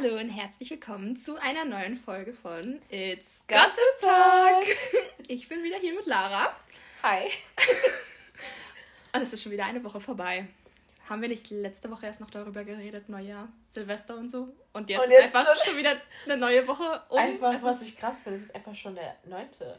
[0.00, 4.64] Hallo und herzlich willkommen zu einer neuen Folge von It's Gossip Talk.
[5.26, 6.54] Ich bin wieder hier mit Lara.
[7.02, 7.28] Hi.
[9.14, 10.46] Und es ist schon wieder eine Woche vorbei.
[11.08, 14.54] Haben wir nicht letzte Woche erst noch darüber geredet, Neujahr, Silvester und so?
[14.72, 17.18] Und jetzt, Und ist jetzt einfach schon- schon wieder eine neue Woche um.
[17.18, 19.78] Einfach, es, was ist, ich krass finde, es ist einfach schon der neunte.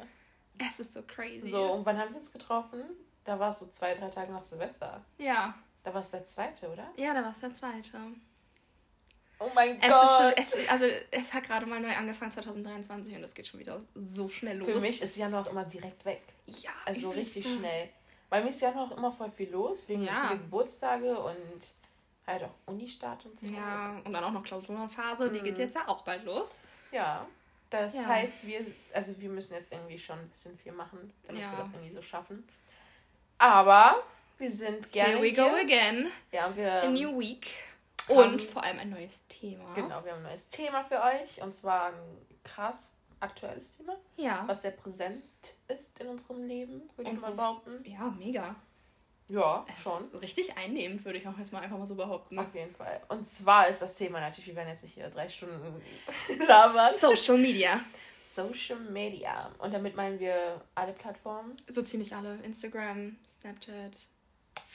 [0.58, 1.48] es ist so crazy.
[1.48, 2.82] So, und wann haben wir uns getroffen?
[3.24, 5.02] Da war es so zwei, drei Tage nach Silvester.
[5.18, 6.90] Ja, Da war es der zweite, oder?
[6.98, 7.98] ja, da war es der zweite.
[9.42, 10.38] Oh mein Es Gott.
[10.38, 13.60] ist schon, es, also es hat gerade mal neu angefangen 2023 und es geht schon
[13.60, 14.68] wieder so schnell los.
[14.70, 16.22] Für mich ist Januar auch immer direkt weg.
[16.46, 17.90] ja, Also richtig schnell.
[18.30, 20.28] Bei mir ist Januar auch immer voll viel los, wegen Ja.
[20.28, 21.62] viele Geburtstage und
[22.28, 23.48] halt auch Unistart und so.
[23.48, 25.44] Ja, und dann auch noch Klausurenphase, die Mhm.
[25.46, 26.60] geht jetzt ja auch bald los.
[26.92, 27.26] Ja.
[27.70, 28.06] Das Ja.
[28.08, 31.52] heißt, wir, also wir müssen jetzt irgendwie schon ein bisschen viel machen, damit Ja.
[31.52, 32.48] wir das irgendwie so schaffen.
[33.38, 34.04] Aber
[34.38, 35.62] wir sind gerne Here we go hier.
[35.62, 36.12] again.
[36.32, 37.48] Ja, wir A new week.
[38.10, 39.74] Und vor allem ein neues Thema.
[39.76, 41.94] Genau, wir haben ein neues Thema für euch und zwar ein
[42.44, 44.44] krass aktuelles Thema, Ja.
[44.48, 45.24] was sehr präsent
[45.68, 47.84] ist in unserem Leben, würde ich mal behaupten.
[47.84, 48.56] Ja, mega.
[49.28, 50.10] Ja, Es schon.
[50.20, 52.40] richtig einnehmend, würde ich auch jetzt mal einfach mal so behaupten.
[52.40, 53.00] Auf jeden Fall.
[53.10, 55.82] Und zwar ist das Thema natürlich, wir werden jetzt nicht hier drei Stunden
[56.48, 56.94] labern.
[56.98, 57.80] Social Media.
[58.22, 59.52] Social Media.
[59.60, 61.56] Und damit meinen wir alle Plattformen.
[61.68, 62.38] So ziemlich alle.
[62.44, 63.98] Instagram, Snapchat,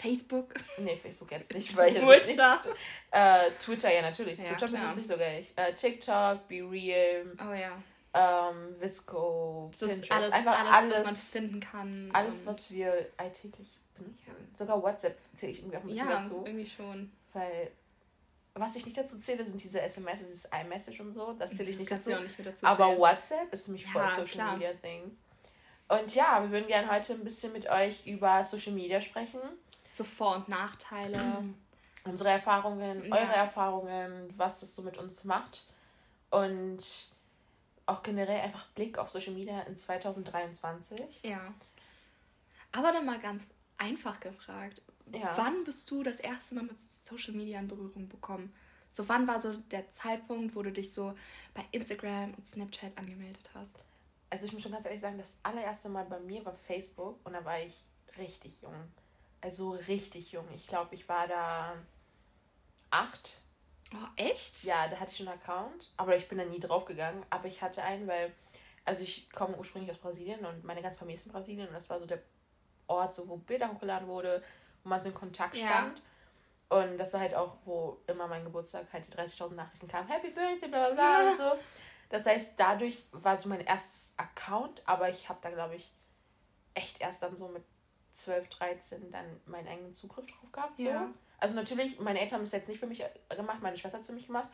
[0.08, 0.55] Facebook.
[0.78, 2.52] Nee, Facebook jetzt nicht, weil ich Twitter.
[2.55, 2.69] nichts-
[3.10, 4.38] Äh, Twitter, ja natürlich.
[4.38, 5.58] Ja, Twitter benutze ich sogar nicht.
[5.58, 7.72] Äh, TikTok, Be Real, Oh ja.
[8.14, 10.12] ähm, Visco, So Pinterest.
[10.12, 12.10] alles, Einfach alles, alles, was man finden kann.
[12.12, 14.32] alles, was wir alltäglich benutzen.
[14.55, 16.42] Sogar WhatsApp zähle ich irgendwie auch ein bisschen Ja, dazu.
[16.44, 17.12] irgendwie schon.
[17.32, 17.70] Weil,
[18.55, 21.32] was ich nicht dazu zähle, sind diese SMS, dieses iMessage und so.
[21.38, 22.10] Das zähle ich nicht dazu.
[22.20, 22.97] nicht dazu Aber.
[22.98, 24.52] WhatsApp ist für mich voll Ja, Social klar.
[24.56, 25.16] Media Thing.
[25.86, 29.41] Und ja, wir würden gerne heute ein bisschen mit euch über Social Media sprechen.
[29.95, 31.45] So Vor- und Nachteile.
[32.05, 33.17] Unsere Erfahrungen, Ja.
[33.17, 35.67] eure Erfahrungen, was das so mit uns macht.
[36.31, 36.84] Und
[37.87, 41.22] auch generell einfach Blick auf Social Media in 2023.
[41.22, 41.55] Ja.
[42.72, 43.44] Aber dann mal ganz
[43.78, 44.82] einfach gefragt.
[45.12, 45.32] Ja.
[45.37, 48.53] Wann bist du das erste Mal mit Social Media in Berührung bekommen?
[48.91, 51.15] So, wann war so der Zeitpunkt, wo du dich so
[51.53, 53.84] bei Instagram und Snapchat angemeldet hast?
[54.31, 57.32] Also ich muss schon ganz ehrlich sagen, das allererste Mal bei mir war Facebook und
[57.34, 57.75] da war ich
[58.19, 58.75] richtig jung.
[59.44, 60.47] Also richtig jung.
[60.55, 61.75] Ich glaube, ich war da
[62.91, 63.43] acht.
[63.93, 64.65] Oh, echt?
[64.65, 67.25] Ja, da hatte ich schon einen Account, aber ich bin da nie drauf gegangen.
[67.28, 68.32] Aber ich hatte einen, weil,
[68.87, 71.91] also ich komme ursprünglich aus Brasilien und meine ganze Familie ist in Brasilien und das
[71.91, 72.22] war so der
[72.87, 74.43] Ort, so, wo Bilder hochgeladen wurde,
[74.82, 75.66] wo man so in Kontakt Ja.
[75.66, 76.03] stand.
[76.71, 80.31] Und das war halt auch, wo immer mein Geburtstag halt die 30.000 Nachrichten kamen, Happy
[80.31, 81.31] Birthday, bla bla bla Ja.
[81.31, 81.53] und so.
[82.09, 85.93] Das heißt, dadurch war so mein erstes Account, aber ich habe da, glaube ich,
[86.72, 87.62] echt erst dann so mit
[88.14, 90.78] 12, 13 dann meinen eigenen Zugriff drauf gehabt.
[90.78, 90.84] So.
[90.84, 91.12] Ja.
[91.38, 94.02] Also natürlich, meine Eltern haben es jetzt nicht für mich äh, gemacht, meine Schwester hat
[94.02, 94.48] es für mich gemacht,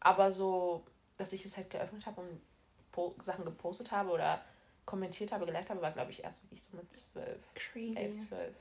[0.00, 0.84] aber so,
[1.16, 4.42] dass ich es halt geöffnet habe und Sachen gepostet habe oder
[4.84, 7.98] kommentiert habe, geliked habe, war, glaube ich, erst wirklich so mit 12, Crazy.
[7.98, 8.54] 11, 12.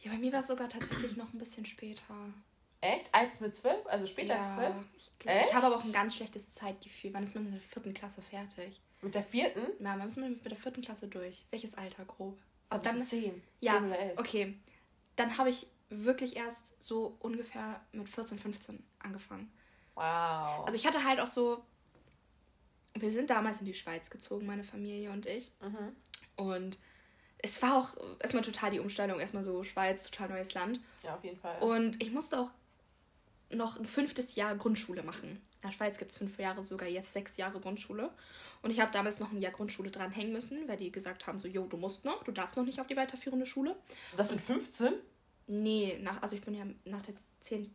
[0.00, 2.14] Ja, bei mir war es sogar tatsächlich noch ein bisschen später.
[2.80, 3.06] Echt?
[3.12, 3.86] Als mit 12?
[3.86, 4.74] Also später als 12?
[4.96, 7.12] ich, glaub, ich habe aber auch ein ganz schlechtes Zeitgefühl.
[7.14, 8.80] Wann ist man mit der vierten Klasse fertig?
[9.00, 9.62] Mit der vierten?
[9.82, 11.46] Ja, wann ist man mit der vierten Klasse durch?
[11.50, 12.38] Welches Alter grob?
[12.68, 13.42] Ab Ab dann, dann 10.
[13.60, 14.18] ja, 10 oder 11.
[14.18, 14.58] okay.
[15.16, 19.52] Dann habe ich wirklich erst so ungefähr mit 14, 15 angefangen.
[19.94, 20.66] Wow.
[20.66, 21.64] Also ich hatte halt auch so,
[22.94, 25.52] wir sind damals in die Schweiz gezogen, meine Familie und ich.
[25.60, 25.96] mhm.
[26.36, 26.78] Und
[27.38, 30.80] es war auch erstmal total die Umstellung, erstmal so Schweiz, total neues Land.
[31.02, 31.58] Ja, auf jeden Fall.
[31.62, 32.50] Und ich musste auch
[33.50, 35.40] noch ein fünftes Jahr Grundschule machen.
[35.66, 38.10] In der Schweiz gibt es fünf Jahre, sogar jetzt sechs Jahre Grundschule.
[38.62, 41.48] Und ich habe damals noch ein Jahr Grundschule dranhängen müssen, weil die gesagt haben, so,
[41.48, 43.74] jo, du musst noch, du darfst noch nicht auf die weiterführende Schule.
[44.16, 44.92] das mit 15?
[45.48, 47.74] Nee, nach, also ich bin ja nach der 10,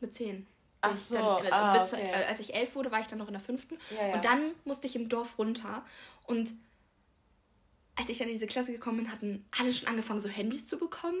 [0.00, 0.46] mit 10.
[0.80, 2.08] Ach so, dann, äh, ah, bis, okay.
[2.08, 3.78] äh, als ich elf wurde, war ich dann noch in der fünften.
[3.96, 4.14] Ja, ja.
[4.14, 5.84] Und dann musste ich im Dorf runter.
[6.26, 6.52] Und
[7.96, 10.78] als ich dann in diese Klasse gekommen bin, hatten alle schon angefangen, so Handys zu
[10.78, 11.20] bekommen.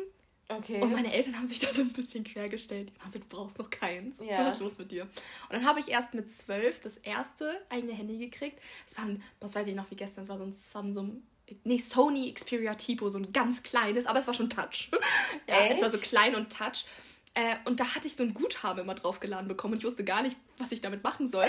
[0.58, 0.80] Okay.
[0.80, 2.90] Und meine Eltern haben sich da so ein bisschen quergestellt.
[2.90, 4.18] Die waren so, du brauchst noch keins.
[4.18, 4.44] Ja.
[4.46, 5.02] Was ist los mit dir?
[5.02, 5.10] Und
[5.50, 8.60] dann habe ich erst mit zwölf das erste eigene Handy gekriegt.
[8.86, 11.22] Es war ein, was weiß ich noch wie gestern, es war so ein Samsung,
[11.64, 14.90] nee, Sony Xperia Tipo, so ein ganz kleines, aber es war schon Touch.
[15.48, 16.08] ja, es war so Echt?
[16.08, 16.84] klein und Touch.
[17.34, 20.22] Äh, und da hatte ich so ein Guthaben immer draufgeladen bekommen und ich wusste gar
[20.22, 21.46] nicht, was ich damit machen soll.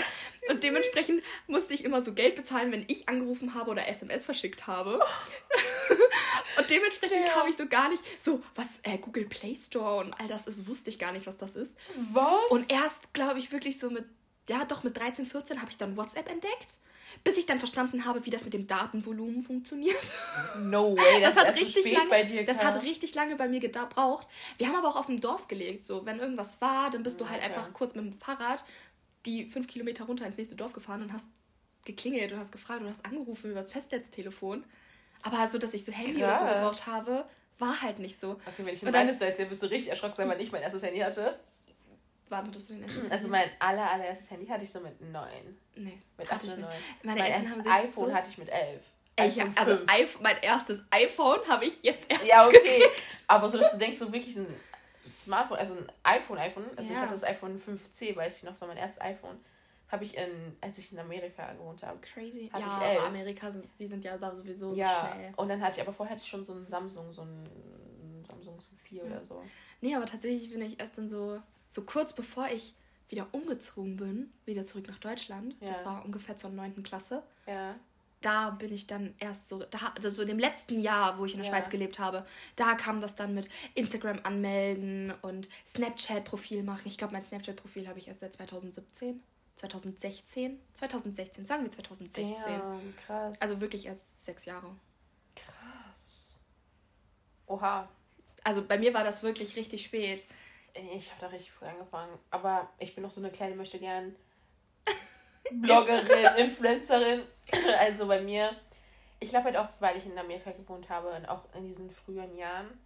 [0.48, 4.66] Und dementsprechend musste ich immer so Geld bezahlen, wenn ich angerufen habe oder SMS verschickt
[4.66, 4.98] habe.
[6.58, 7.32] und dementsprechend Ja.
[7.32, 10.66] kam ich so gar nicht, so, was äh, Google Play Store und all das ist,
[10.66, 11.76] wusste ich gar nicht, was das ist.
[12.12, 12.50] Was?
[12.50, 14.04] Und erst, glaube ich, wirklich so mit,
[14.48, 16.80] ja, doch mit 13, 14 habe ich dann WhatsApp entdeckt,
[17.22, 20.16] bis ich dann verstanden habe, wie das mit dem Datenvolumen funktioniert.
[20.58, 23.60] no way, Das, das, hat richtig lange, bei dir das hat richtig lange bei mir
[23.60, 24.26] gebraucht.
[24.58, 27.28] Wir haben aber auch auf dem Dorf gelebt, so wenn irgendwas war, dann bist du
[27.28, 27.46] halt Okay.
[27.52, 28.64] einfach kurz mit dem Fahrrad
[29.26, 31.28] die fünf Kilometer runter ins nächste Dorf gefahren und hast
[31.86, 34.64] geklingelt und hast gefragt und hast angerufen über das Festnetztelefon.
[35.24, 36.42] Aber so, dass ich so Handy Krass.
[36.42, 37.24] oder so gebraucht habe,
[37.58, 38.32] war halt nicht so.
[38.32, 40.62] Okay, wenn ich dir meines so erzähle, wirst du richtig erschrocken sein, weil ich mein
[40.62, 41.38] erstes Handy hatte.
[42.28, 43.16] Wann hattest du dein erstes Handy?
[43.16, 45.58] Also mein aller, allererstes Handy hatte ich so mit neun.
[45.76, 46.72] Nee, mit acht oder neun.
[47.02, 48.82] Meine mein Eltern erstes iPhone so hatte ich mit elf.
[49.16, 52.80] Ich, also iPhone, mein erstes iPhone habe ich jetzt erst Ja, okay.
[52.80, 53.24] Gekriegt.
[53.28, 54.46] Aber so, dass du denkst, so wirklich ein
[55.06, 56.64] Smartphone, also ein iPhone, iPhone.
[56.76, 56.96] Also ja.
[56.96, 59.38] ich hatte das iPhone 5C, weiß ich noch, das war mein erstes iPhone.
[59.94, 62.00] Habe ich in, als ich in Amerika gewohnt habe.
[62.00, 62.50] Crazy.
[62.52, 63.04] Hatte ja, ich elf.
[63.04, 64.88] Amerika, sind, die sind ja sowieso ja.
[64.88, 65.34] so schnell.
[65.36, 67.48] Und dann hatte ich, aber vorher hatte ich schon so ein Samsung, so ein
[68.26, 69.04] Samsung 4 ja.
[69.04, 69.42] oder so.
[69.80, 72.74] Nee, aber tatsächlich bin ich erst dann so, so kurz bevor ich
[73.08, 75.54] wieder umgezogen bin, wieder zurück nach Deutschland.
[75.60, 75.68] Ja.
[75.68, 76.82] Das war ungefähr zur 9.
[76.82, 77.22] Klasse.
[77.46, 77.76] Ja
[78.24, 81.34] da bin ich dann erst so, da, also so in dem letzten Jahr, wo ich
[81.34, 81.56] in der ja.
[81.56, 82.24] Schweiz gelebt habe,
[82.56, 86.82] da kam das dann mit Instagram anmelden und Snapchat-Profil machen.
[86.86, 89.22] Ich glaube, mein Snapchat-Profil habe ich erst seit 2017.
[89.56, 90.60] 2016?
[90.74, 92.52] 2016, sagen wir 2016.
[92.52, 93.40] Ja, krass.
[93.40, 94.74] Also wirklich erst sechs Jahre.
[95.36, 96.40] Krass.
[97.46, 97.88] Oha.
[98.42, 100.24] Also bei mir war das wirklich richtig spät.
[100.74, 102.18] Ich habe da richtig früh angefangen.
[102.30, 104.16] Aber ich bin noch so eine kleine, möchte gern
[105.52, 107.22] Bloggerin, Influencerin.
[107.78, 108.50] Also bei mir,
[109.20, 112.36] ich glaube halt auch, weil ich in Amerika gewohnt habe und auch in diesen früheren
[112.36, 112.78] Jahren,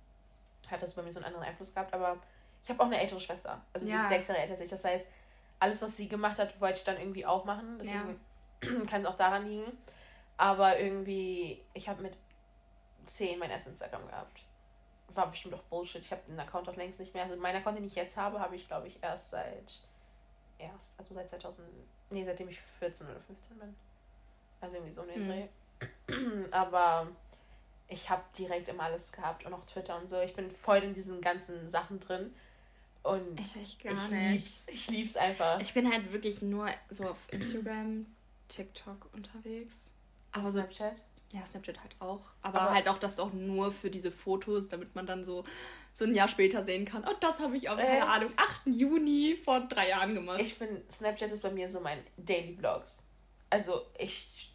[0.71, 1.95] hat das bei mir so einen anderen Einfluss gehabt.
[1.95, 2.19] Aber
[2.63, 3.65] ich habe auch eine ältere Schwester.
[3.73, 3.97] Also ja.
[3.97, 4.71] sie ist sechs Jahre älter als ich.
[4.71, 5.09] Das heißt,
[5.61, 7.79] alles, was sie gemacht hat, wollte ich dann irgendwie auch machen.
[7.81, 8.21] Deswegen
[8.63, 8.85] ja.
[8.87, 9.71] kann es auch daran liegen.
[10.37, 12.17] Aber irgendwie, ich habe mit
[13.07, 14.41] zehn mein erstes Instagram gehabt.
[15.15, 16.03] War bestimmt doch Bullshit.
[16.03, 17.25] Ich habe den Account auch längst nicht mehr.
[17.25, 19.81] Also meinen Account, den ich jetzt habe, habe ich, glaube ich, erst seit
[20.59, 21.67] erst, also seit 2000
[22.11, 23.75] Nee, seitdem ich 14 oder 15 bin.
[24.61, 25.49] Also irgendwie so um den mhm.
[26.09, 26.45] Dreh.
[26.51, 27.09] Aber
[27.89, 30.21] ich habe direkt immer alles gehabt und auch Twitter und so.
[30.21, 32.35] Ich bin voll in diesen ganzen Sachen drin.
[33.03, 34.33] Und ich, ich gar ich nicht.
[34.33, 35.61] Lieb's, ich lieb's einfach.
[35.61, 38.07] Ich bin halt wirklich nur so auf Instagram,
[38.49, 39.91] TikTok unterwegs.
[40.33, 40.97] Aber Snapchat?
[40.97, 42.31] So, ja, Snapchat halt auch.
[42.43, 45.45] Aber, aber, halt auch das auch nur für diese Fotos, damit man dann so,
[45.95, 47.03] so ein Jahr später sehen kann.
[47.03, 48.63] Und oh, das habe ich auch, keine Ahnung, 8.
[48.67, 50.41] Juni vor drei Jahren gemacht.
[50.41, 53.03] Ich finde, Snapchat ist bei mir so mein Daily Vlogs.
[53.51, 54.53] Also ich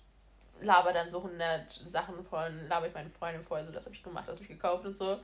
[0.62, 4.04] laber dann so 100 Sachen von, laber ich meine Freundin voll, so das habe ich
[4.04, 5.19] gemacht, das habe ich gekauft und so.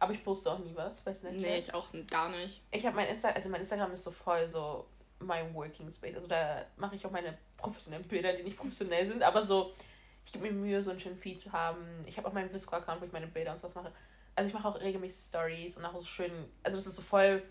[0.00, 1.40] Aber ich poste auch nie was bei Snapchat.
[1.40, 2.62] Nee, ich auch gar nicht.
[2.70, 4.86] Ich habe mein Instagram, also mein Instagram ist so voll so
[5.18, 6.14] mein Working Space.
[6.14, 9.72] Also da mache ich auch meine professionellen Bilder, die nicht professionell sind, aber so
[10.28, 12.04] ich gebe mir Mühe, so einen schönen Feed zu haben.
[12.04, 13.90] Ich habe auch meinen Visco-Account, wo ich meine Bilder und sowas mache.
[14.34, 16.30] Also ich mache auch regelmäßig Stories und auch so schön.
[16.62, 17.42] Also das ist so voll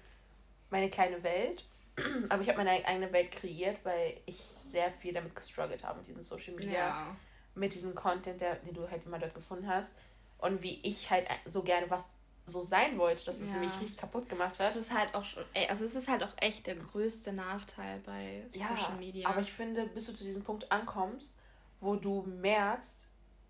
[0.69, 1.65] meine kleine Welt.
[2.29, 6.07] Aber ich habe meine eigene Welt kreiert, weil ich sehr viel damit gestruggelt habe, mit
[6.07, 6.71] diesem Social Media.
[6.71, 7.15] Ja.
[7.55, 9.95] Mit diesem Content, der, den du halt immer dort gefunden hast.
[10.37, 12.07] Und wie ich halt so gerne was
[12.47, 13.59] so sein wollte, dass es ja.
[13.59, 14.67] mich richtig kaputt gemacht hat.
[14.67, 18.45] Das ist halt auch schon, also es ist halt auch echt der größte Nachteil bei
[18.49, 19.29] Social ja, Media.
[19.29, 21.33] Aber ich finde, bis du zu diesem Punkt ankommst,
[21.81, 23.09] wo du merkst,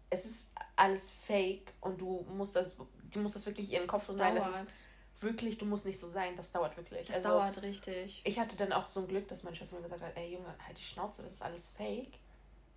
[0.09, 2.75] es ist alles fake und du musst das,
[3.11, 4.41] du musst das wirklich in den Kopf das rein.
[5.19, 7.07] wirklich, du musst nicht so sein, das dauert wirklich.
[7.07, 8.21] Das also, dauert richtig.
[8.25, 10.55] Ich hatte dann auch so ein Glück, dass meine Schwester mir gesagt hat, ey Junge,
[10.65, 12.19] halt die Schnauze, das ist alles fake.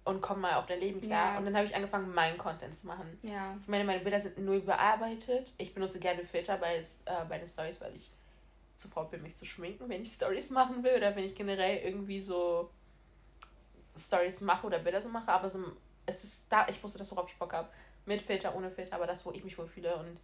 [0.05, 1.33] Und komm mal auf dein Leben klar.
[1.33, 1.39] Ja.
[1.39, 3.19] Und dann habe ich angefangen, meinen Content zu machen.
[3.23, 3.57] Ja.
[3.61, 5.53] Ich meine, meine Bilder sind nur überarbeitet.
[5.59, 8.11] Ich benutze gerne Filter bei, äh, bei den Stories, weil ich
[8.77, 11.79] zu faul bin, mich zu schminken, wenn ich Stories machen will oder wenn ich generell
[11.79, 12.71] irgendwie so
[13.97, 15.63] Stories mache oder Bilder so mache, aber so,
[16.07, 17.69] es ist da, ich wusste das, worauf ich Bock habe.
[18.07, 20.19] Mit Filter, ohne Filter, aber das, wo ich mich wohlfühle und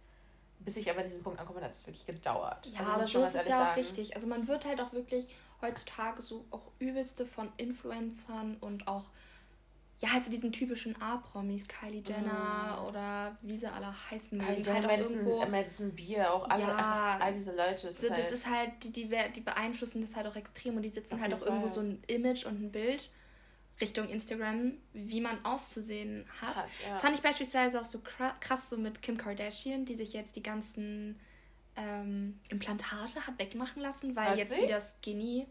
[0.59, 2.65] bis ich aber an diesen Punkt ankomme, hat es wirklich gedauert.
[2.65, 3.79] Ja, also, aber so ist es ja auch sagen.
[3.79, 4.15] richtig.
[4.15, 5.27] Also man wird halt auch wirklich
[5.61, 9.05] heutzutage so auch übelste von Influencern und auch
[9.99, 12.87] ja, halt so diesen typischen A-Promis, Kylie Jenner mm.
[12.87, 14.39] oder wie sie alle heißen.
[14.39, 17.87] Kylie Jenner, halt Madison, irgendwo, Madison Beer, auch alle, ja, all diese Leute.
[17.87, 20.75] Das, so, ist, das halt ist halt, die, die, die beeinflussen das halt auch extrem
[20.75, 21.47] und die sitzen halt auch Fall.
[21.47, 23.09] irgendwo so ein Image und ein Bild
[23.81, 26.55] Richtung Instagram, wie man auszusehen hat.
[26.55, 26.91] hat ja.
[26.91, 28.01] Das fand ich beispielsweise auch so
[28.39, 31.19] krass so mit Kim Kardashian, die sich jetzt die ganzen
[31.75, 34.63] ähm, Implantate hat wegmachen lassen, weil hat jetzt sie?
[34.63, 35.47] wieder Skinny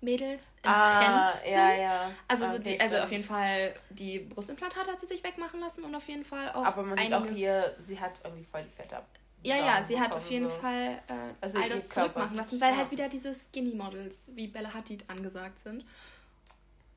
[0.00, 1.52] Mädels im ah, Trend sind.
[1.52, 2.10] Ja, ja.
[2.28, 5.84] Also, okay, so die, also auf jeden Fall die Brustimplantate hat sie sich wegmachen lassen
[5.84, 6.64] und auf jeden Fall auch.
[6.64, 9.06] Aber man sieht auch hier, sie hat irgendwie voll die Fette ab.
[9.42, 10.54] Ja, ja, sie hat auf jeden so.
[10.54, 12.78] Fall äh, also all das zurückmachen lassen, weil ja.
[12.78, 15.84] halt wieder diese Skinny Models wie Bella Hadid angesagt sind.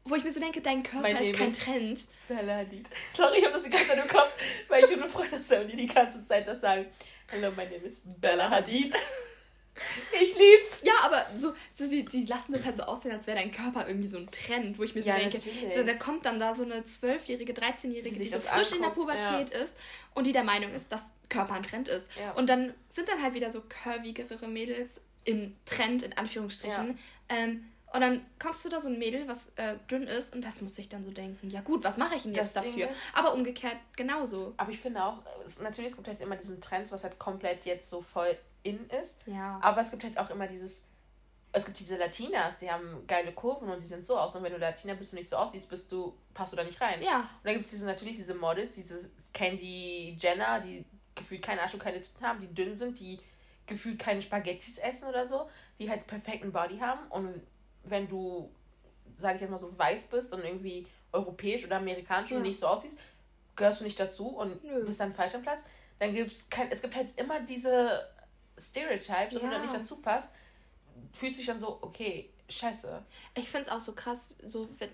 [0.03, 1.37] Wo ich mir so denke, dein Körper mein ist Leben.
[1.37, 2.01] kein Trend.
[2.27, 2.89] Bella Hadid.
[3.15, 4.35] Sorry, ich habe das die ganze Zeit im Kopf,
[4.67, 6.87] weil ich und eine Freundin und die die ganze Zeit das sagen.
[7.31, 8.95] Hallo, mein Name ist Bella Hadid.
[10.21, 10.81] Ich lieb's.
[10.83, 13.87] Ja, aber so, so die, die lassen das halt so aussehen, als wäre dein Körper
[13.87, 16.53] irgendwie so ein Trend, wo ich mir so ja, denke, so da kommt dann da
[16.53, 19.59] so eine 12-jährige, 13-jährige, die, die so frisch anguckt, in der Pubertät ja.
[19.63, 19.77] ist
[20.13, 22.07] und die der Meinung ist, dass Körper ein Trend ist.
[22.19, 22.31] Ja.
[22.33, 26.97] Und dann sind dann halt wieder so curvigere Mädels im Trend, in Anführungsstrichen.
[27.29, 30.61] Ähm, Und dann kommst du da so ein Mädel, was äh, dünn ist, und das
[30.61, 32.89] muss sich dann so denken, ja gut, was mache ich denn jetzt Das dafür?
[32.89, 34.53] ist- Aber umgekehrt genauso.
[34.57, 37.65] Aber ich finde auch, es, natürlich, es gibt halt immer diesen Trends, was halt komplett
[37.65, 39.19] jetzt so voll in ist.
[39.25, 39.59] Ja.
[39.61, 40.83] Aber es gibt halt auch immer dieses,
[41.51, 44.35] es gibt diese Latinas, die haben geile Kurven und die sind so aus.
[44.35, 46.79] Und wenn du Latina bist und nicht so aussiehst, bist du, passt du da nicht
[46.79, 47.01] rein.
[47.01, 47.19] Ja.
[47.19, 51.73] Und dann gibt es diese, natürlich diese Models, diese Candy Jenner, die gefühlt keine Arsch
[51.73, 53.19] und keine Titten haben, die dünn sind, die
[53.67, 55.49] gefühlt keine Spaghettis essen oder so,
[55.79, 57.05] die halt perfekten Body haben.
[57.09, 57.41] Und
[57.83, 58.49] wenn du,
[59.17, 62.37] sage ich jetzt mal so, weiß bist und irgendwie europäisch oder amerikanisch Ja.
[62.37, 62.97] und nicht so aussiehst,
[63.55, 64.85] gehörst du nicht dazu und Nö.
[64.85, 65.65] bist dann falsch am Platz.
[65.99, 68.07] Dann gibt es kein, es gibt halt immer diese
[68.61, 69.61] Stereotypes, und wenn du Ja.
[69.61, 70.31] nicht dazu passt,
[71.13, 73.03] fühlst du dich dann so, okay, scheiße.
[73.37, 74.89] Ich finde es auch so krass, so wenn,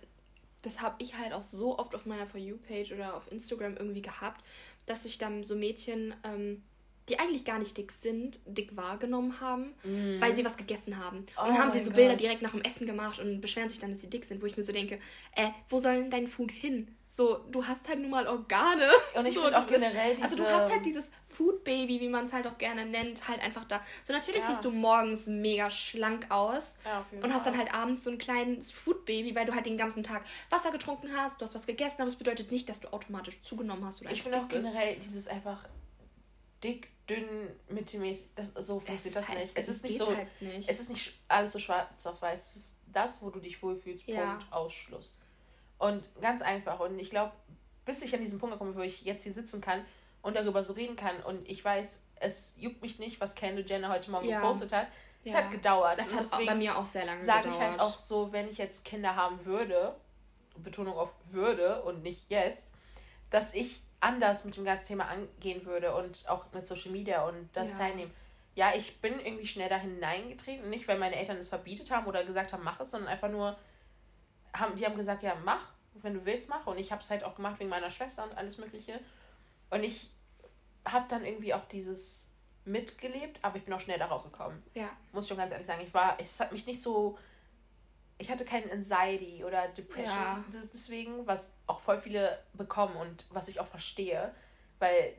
[0.61, 4.01] das habe ich halt auch so oft auf meiner For You-Page oder auf Instagram irgendwie
[4.01, 4.43] gehabt,
[4.85, 6.63] dass sich dann so Mädchen, ähm,
[7.09, 9.73] die eigentlich gar nicht dick sind, dick wahrgenommen haben,
[10.19, 11.19] weil sie was gegessen haben.
[11.19, 12.19] Und Oh dann haben sie so Bilder Gott.
[12.21, 14.57] direkt nach dem Essen gemacht und beschweren sich dann, dass sie dick sind, wo ich
[14.57, 14.99] mir so denke,
[15.33, 16.96] äh, wo soll denn dein Food hin?
[17.09, 18.89] So, du hast halt nun mal Organe.
[19.15, 22.25] Und ich so, auch generell Also du diese- hast halt dieses Food Baby, wie man
[22.25, 23.81] es halt auch gerne nennt, halt einfach da.
[24.03, 24.47] So natürlich Ja.
[24.47, 28.71] siehst du morgens mega schlank aus Ja, und hast dann halt abends so ein kleines
[28.73, 31.95] Food Baby, weil du halt den ganzen Tag Wasser getrunken hast, du hast was gegessen,
[32.01, 34.67] aber es bedeutet nicht, dass du automatisch zugenommen hast oder Ich finde auch dick bist.
[34.73, 35.63] generell dieses einfach
[36.63, 37.25] dick, dünn,
[37.69, 39.57] mittelmäßig, das, so funktioniert das halt- nicht.
[39.57, 40.67] Es es ist nicht so, halt nicht.
[40.69, 42.49] es ist nicht alles so schwarz auf weiß.
[42.49, 44.31] Es ist das, wo du dich wohlfühlst, Ja.
[44.31, 45.19] Punkt, Ausschluss.
[45.77, 46.79] Und ganz einfach.
[46.79, 47.31] Und ich glaube,
[47.85, 49.85] bis ich an diesen Punkt komme, wo ich jetzt hier sitzen kann
[50.21, 53.89] und darüber so reden kann und ich weiß, es juckt mich nicht, was Kendall Jenner
[53.89, 54.41] heute Morgen Ja.
[54.41, 54.87] gepostet hat.
[55.23, 55.39] Es Ja.
[55.39, 55.99] hat gedauert.
[55.99, 57.61] Das hat bei mir auch sehr lange sage gedauert.
[57.61, 59.95] ich halt auch so, wenn ich jetzt Kinder haben würde,
[60.57, 62.69] Betonung auf würde und nicht jetzt,
[63.29, 67.49] dass ich anders mit dem ganzen Thema angehen würde und auch mit Social Media und
[67.53, 67.77] das Ja.
[67.77, 68.11] teilnehmen.
[68.55, 72.23] Ja, ich bin irgendwie schnell da hineingetreten, nicht weil meine Eltern es verbietet haben oder
[72.25, 73.55] gesagt haben, mach es, sondern einfach nur,
[74.59, 76.65] haben, die haben gesagt, ja, mach, wenn du willst, mach.
[76.67, 78.99] Und ich habe es halt auch gemacht wegen meiner Schwester und alles Mögliche.
[79.69, 80.11] Und ich
[80.85, 82.31] habe dann irgendwie auch dieses
[82.65, 84.89] mitgelebt, aber ich bin auch schnell da rausgekommen Ja.
[85.13, 85.81] muss ich schon ganz ehrlich sagen.
[85.81, 87.17] Ich war, es hat mich nicht so,
[88.17, 90.43] ich hatte keinen Anxiety oder Depression Ja.
[90.53, 94.33] des- deswegen, was auch voll viele bekommen und was ich auch verstehe,
[94.79, 95.13] weil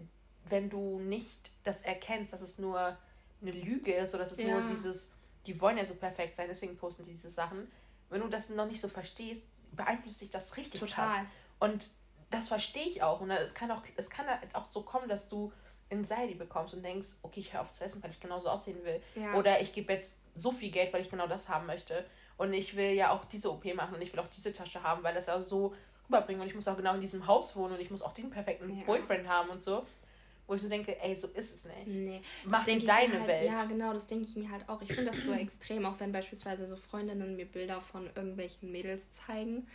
[0.45, 2.97] wenn du nicht das erkennst, dass es nur
[3.41, 4.69] eine Lüge ist oder dass es nur Ja.
[4.71, 5.11] dieses,
[5.47, 7.71] die wollen ja so perfekt sein, deswegen posten die diese Sachen.
[8.11, 11.07] Wenn du das noch nicht so verstehst, beeinflusst dich das richtig Total.
[11.07, 11.27] krass.
[11.59, 11.91] Und
[12.31, 13.21] das verstehe ich auch.
[13.21, 15.53] Und es kann auch, es kann halt auch so kommen, dass du
[15.91, 19.01] Anxiety bekommst und denkst, okay, ich höre auf zu essen, weil ich genauso aussehen will.
[19.15, 19.35] Ja.
[19.35, 22.05] Oder ich gebe jetzt so viel Geld, weil ich genau das haben möchte.
[22.37, 25.03] Und ich will ja auch diese OP machen und ich will auch diese Tasche haben,
[25.03, 25.75] weil das ja so
[26.07, 26.41] rüberbringt.
[26.41, 28.71] Und ich muss auch genau in diesem Haus wohnen und ich muss auch den perfekten
[28.71, 28.85] Ja.
[28.85, 29.87] Boyfriend haben und so.
[30.49, 31.87] Wo ich so denke, ey, so ist es nicht.
[31.87, 33.47] Nee, Mach das dir deine halt, Welt.
[33.47, 34.83] Ja, genau, das denke ich mir halt auch.
[34.83, 39.13] Ich finde das so extrem, auch wenn beispielsweise so Freundinnen mir Bilder von irgendwelchen Mädels
[39.13, 39.67] zeigen,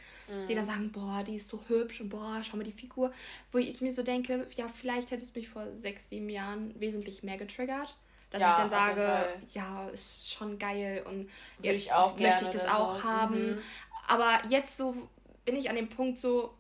[0.48, 0.56] die Mhm.
[0.56, 3.12] dann sagen, boah, die ist so hübsch und boah, schau mal die Figur.
[3.52, 7.24] Wo ich mir so denke, ja, vielleicht hätte es mich vor sechs, sieben Jahren wesentlich
[7.24, 7.98] mehr getriggert.
[8.30, 12.44] Dass Ja, ich dann sage, ja, ist schon geil und Würde jetzt ich auch möchte
[12.44, 13.56] ich das auch haben.
[13.56, 13.64] Mhm.
[14.08, 15.10] Aber jetzt so
[15.46, 16.54] bin ich an dem Punkt so,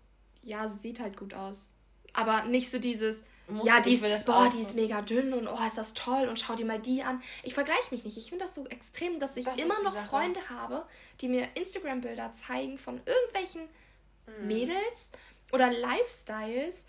[0.43, 1.73] ja, sie sieht halt gut aus.
[2.13, 3.23] Aber nicht so dieses,
[3.63, 6.39] ja, ich die ist, boah, die ist mega dünn und oh, ist das toll und
[6.39, 7.21] schau dir mal die an.
[7.43, 8.17] Ich vergleiche mich nicht.
[8.17, 10.07] Ich finde das so extrem, dass ich Das immer noch Sache.
[10.07, 10.85] Freunde habe,
[11.21, 13.67] die mir Instagram-Bilder zeigen von irgendwelchen
[14.39, 14.47] Mhm.
[14.47, 15.11] Mädels
[15.51, 16.83] oder Lifestyles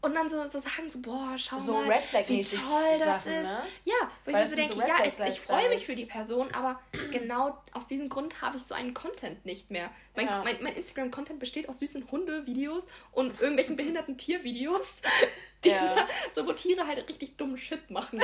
[0.00, 3.48] und dann so, so sagen so, boah, schau So mal, wie toll das Sachen, ist.
[3.48, 3.62] ne?
[3.84, 5.96] Ja, wo ich Weil mir so denke, so ja, Flag ich, ich freue mich für
[5.96, 9.90] die Person, aber genau aus diesem Grund habe ich so einen Content nicht mehr.
[10.14, 10.44] Mein, Ja.
[10.44, 15.02] mein, mein Instagram-Content besteht aus süßen Hunde-Videos und irgendwelchen behinderten Tiervideos,
[15.64, 15.96] die Ja.
[16.30, 18.20] so wo Tiere halt richtig dummen Shit machen.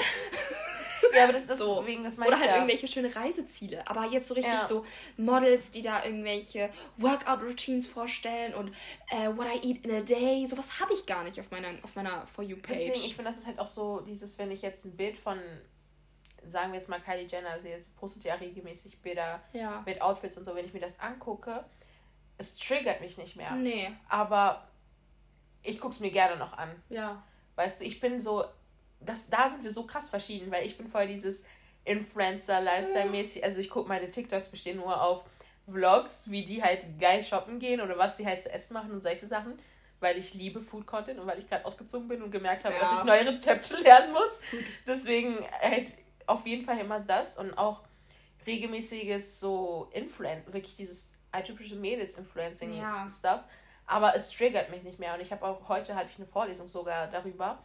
[1.14, 1.84] Ja, aber das ist So.
[1.86, 2.54] wegen das Oder halt ja.
[2.56, 3.86] irgendwelche schöne Reiseziele.
[3.86, 4.66] Aber jetzt so richtig Ja.
[4.66, 4.84] so
[5.16, 8.68] Models, die da irgendwelche Workout-Routines vorstellen und
[9.10, 10.46] äh, what I eat in a day.
[10.46, 12.68] Sowas habe ich gar nicht auf meiner, auf meiner For You-Page.
[12.78, 15.38] Deswegen, ich finde, das ist halt auch so dieses, wenn ich jetzt ein Bild von,
[16.48, 19.82] sagen wir jetzt mal Kylie Jenner sehe, sie postet ja regelmäßig Bilder Ja.
[19.86, 21.64] mit Outfits und so, wenn ich mir das angucke,
[22.38, 23.52] es triggert mich nicht mehr.
[23.52, 23.92] Nee.
[24.08, 24.66] Aber
[25.64, 26.70] ich gucke es mir gerne noch an.
[26.88, 27.22] Ja.
[27.56, 28.44] Weißt du, ich bin so,
[29.00, 31.44] das, da sind wir so krass verschieden, weil ich bin voll dieses
[31.84, 33.44] Influencer-Lifestyle-mäßig.
[33.44, 35.24] Also ich gucke meine TikToks bestehen nur auf
[35.70, 39.00] Vlogs, wie die halt geil shoppen gehen oder was die halt zu essen machen und
[39.00, 39.58] solche Sachen.
[40.00, 42.80] Weil ich liebe Food-Content und weil ich gerade ausgezogen bin und gemerkt habe, Ja.
[42.80, 44.40] dass ich neue Rezepte lernen muss.
[44.86, 45.86] Deswegen halt
[46.26, 47.82] auf jeden Fall immer das und auch
[48.46, 51.10] regelmäßiges so Influen wirklich dieses
[51.44, 53.06] typische Mädels-Influencing Ja.
[53.86, 55.14] Aber es triggert mich nicht mehr.
[55.14, 57.62] Und ich habe auch heute hatte ich eine Vorlesung sogar darüber.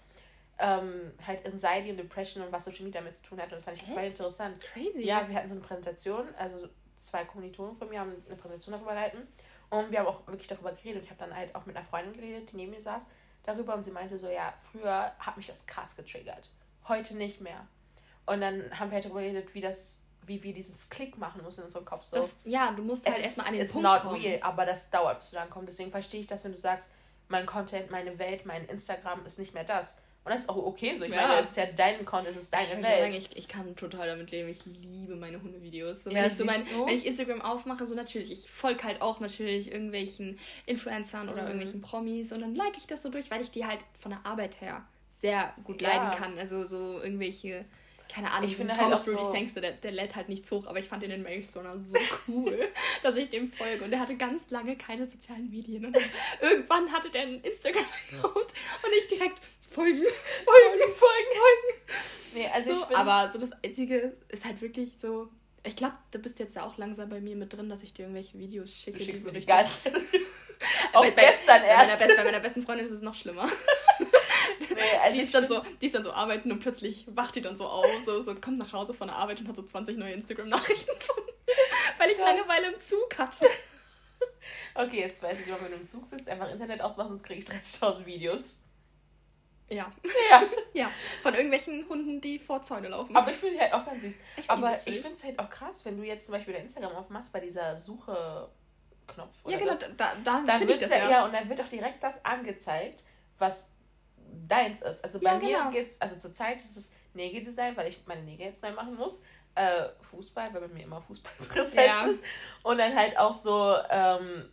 [0.58, 3.46] Ähm, halt Anxiety und Depression und was Social Media damit zu tun hat.
[3.46, 4.20] Und das fand ich voll Echt?
[4.20, 4.60] interessant.
[4.60, 5.04] Crazy.
[5.04, 8.92] Ja, wir hatten so eine Präsentation, also zwei Kommilitonen von mir haben eine Präsentation darüber
[8.92, 9.28] gehalten.
[9.70, 11.04] Und wir haben auch wirklich darüber geredet.
[11.04, 13.06] Ich habe dann halt auch mit einer Freundin geredet, die neben mir saß,
[13.44, 13.76] darüber.
[13.76, 16.50] Und sie meinte so, ja, früher hat mich das krass getriggert.
[16.88, 17.68] Heute nicht mehr.
[18.26, 19.99] Und dann haben wir halt darüber geredet, wie das,
[20.30, 22.04] wie wir dieses Klick machen müssen in unserem Kopf.
[22.06, 22.16] So.
[22.16, 24.22] Das, ja, du musst halt erstmal an den ist Punkt not kommen.
[24.22, 25.68] real, aber das dauert, bis du dann kommst.
[25.70, 26.88] Deswegen verstehe ich das, wenn du sagst,
[27.28, 29.98] mein Content, meine Welt, mein Instagram ist nicht mehr das.
[30.26, 31.06] Und das ist auch okay so.
[31.06, 31.28] Ich Ja.
[31.28, 33.00] meine, es ist ja dein Content, es ist Ich, deine schon Welt.
[33.02, 34.50] sagen, ich, ich kann total damit leben.
[34.50, 36.04] Ich liebe meine Hundevideos.
[36.04, 39.02] So, Ja, wenn, ich so mein, wenn ich Instagram aufmache, so natürlich, ich folge halt
[39.02, 41.48] auch natürlich irgendwelchen Influencern oder Mhm.
[41.48, 44.26] irgendwelchen Promis und dann like ich das so durch, weil ich die halt von der
[44.26, 44.84] Arbeit her
[45.22, 45.90] sehr gut Ja.
[45.90, 46.38] leiden kann.
[46.38, 47.66] Also so irgendwelche,
[48.12, 50.52] keine Ahnung, Ich so finde halt Thomas Brody so- Sangster, der, der lädt halt nichts
[50.52, 51.96] hoch, aber ich fand den in Mary Stoner so
[52.28, 52.68] cool,
[53.04, 53.84] dass ich dem folge.
[53.86, 55.86] Und der hatte ganz lange keine sozialen Medien.
[55.86, 55.96] Und
[56.42, 59.40] irgendwann hatte der einen Instagram-Account und ich direkt
[59.70, 61.82] folgen, folgen, folgen, folgen.
[62.34, 65.30] Nee, also so, ich aber so das Einzige ist halt wirklich so.
[65.64, 68.04] Ich glaube, du bist jetzt ja auch langsam bei mir mit drin, dass ich dir
[68.04, 69.54] irgendwelche Videos schicke, du die so richtig.
[70.94, 72.00] Auch bei, gestern bei, bei, meiner erst.
[72.00, 73.48] Best, bei meiner besten Freundin ist es noch schlimmer.
[74.70, 77.42] Nee, also die, ist dann so, die ist dann so arbeiten und plötzlich wacht die
[77.42, 79.98] dann so auf, so, so kommt nach Hause von der Arbeit und hat so 20
[79.98, 81.54] neue Instagram-Nachrichten von mir,
[81.98, 82.26] weil ich Krass.
[82.26, 83.46] Langeweile im Zug hatte.
[84.76, 87.40] Okay, jetzt weiß ich, warum wenn du im Zug sitzt, einfach Internet ausmachen, sonst kriege
[87.40, 88.60] ich 30.000 Videos.
[89.70, 89.92] Ja.
[90.30, 90.44] Ja.
[90.74, 90.92] Ja.
[91.24, 93.16] Von irgendwelchen Hunden, die vor Zäune laufen.
[93.16, 94.16] Aber ich finde die halt auch ganz süß.
[94.38, 96.96] Ich Aber ich finde es halt auch krass, wenn du jetzt zum Beispiel dein Instagram
[96.96, 99.44] aufmachst bei dieser Suche-Knopf.
[99.48, 101.10] ja, genau, das, da, da finde ich das ja.
[101.10, 101.26] ja.
[101.26, 103.04] und dann wird auch direkt das angezeigt,
[103.40, 103.72] was
[104.48, 105.04] deins ist.
[105.04, 105.72] Also bei Ja, mir genau.
[105.72, 109.22] geht's, also zurzeit ist es Nägeldesign, weil ich meine Nägel jetzt neu machen muss.
[109.56, 112.06] Äh, Fußball, weil bei mir immer Fußball präsent Ja.
[112.06, 112.24] ist.
[112.64, 114.50] Und dann halt auch so ähm,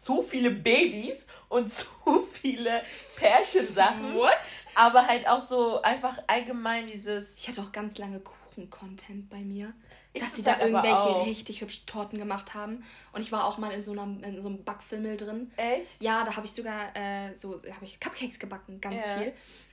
[0.00, 1.88] zu viele Babys und zu
[2.32, 2.82] viele
[3.16, 4.14] Pärchensachen.
[4.14, 4.66] What?
[4.74, 7.38] Aber halt auch so einfach allgemein dieses.
[7.38, 9.72] Ich hatte auch ganz lange Kuchen-Content bei mir.
[10.20, 11.26] Dass zurzeit da irgendwelche auch.
[11.26, 12.84] richtig hübschen Torten gemacht haben.
[13.12, 15.50] Und ich war auch mal in so, einer, in so einem Backfilmel drin.
[15.56, 16.02] Echt?
[16.02, 19.18] Ja, da habe ich sogar äh, so habe ich Cupcakes gebacken, ganz Ja.
[19.18, 19.32] viel.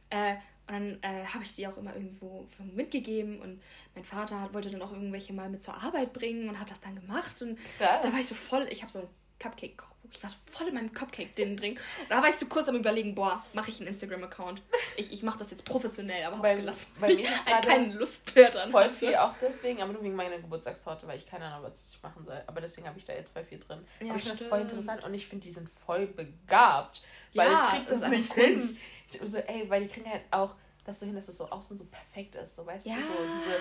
[0.10, 0.34] Äh,
[0.68, 3.40] und dann äh, habe ich die auch immer irgendwo mitgegeben.
[3.40, 3.62] Und
[3.94, 6.80] mein Vater hat, wollte dann auch irgendwelche mal mit zur Arbeit bringen und hat das
[6.82, 7.42] dann gemacht.
[7.42, 8.00] Und Krass.
[8.02, 9.08] da war ich so voll, ich habe so ein
[9.40, 9.91] Cupcake-Kochbuch.
[10.14, 11.72] Ich war voll in meinem Cupcake-Ding drin.
[11.74, 14.62] Und da war ich so kurz am überlegen, boah, mache ich einen Instagram-Account?
[14.98, 16.88] Ich, ich mache das jetzt professionell, aber hab's Bei- gelassen.
[17.00, 18.94] bei mir ich gerade keine Lust mehr dran Voll hatte.
[18.94, 22.26] viel auch deswegen, aber nur wegen meiner Geburtstagstorte, weil ich keine Ahnung, was ich machen
[22.26, 22.42] soll.
[22.46, 23.86] Aber deswegen habe ich da jetzt voll viel drin.
[24.02, 27.02] Ja, aber ich finde das voll interessant und ich finde, die sind voll begabt.
[27.34, 28.78] Weil Ja, ich krieg das das nicht hin.
[29.10, 31.78] Ich so, ey, weil die kriegen halt auch das so hin, dass das so außen
[31.78, 32.56] so perfekt ist.
[32.56, 32.96] So, weißt Ja.
[32.96, 33.58] du, so diese.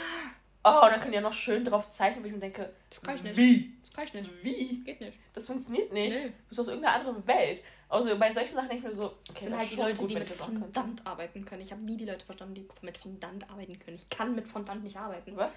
[0.62, 3.00] Oh, und dann können die ja noch schön drauf zeichnen, wo ich mir denke, Das
[3.00, 3.36] kann ich nicht.
[3.36, 3.74] wie?
[3.82, 4.44] Das kann ich nicht.
[4.44, 4.84] Wie?
[4.84, 5.18] Geht nicht.
[5.32, 6.16] Das funktioniert nicht.
[6.16, 6.28] Nee.
[6.28, 7.62] Du bist aus irgendeiner anderen Welt.
[7.88, 10.00] Also bei solchen Sachen denke ich mir so, okay, Das sind das halt die Leute,
[10.02, 10.28] gut, die mit.
[10.28, 11.62] Fondant arbeiten können.
[11.62, 13.96] Ich habe nie die Leute verstanden, die mit Fondant arbeiten können.
[13.96, 15.36] Ich kann mit Fondant nicht arbeiten.
[15.36, 15.52] Was?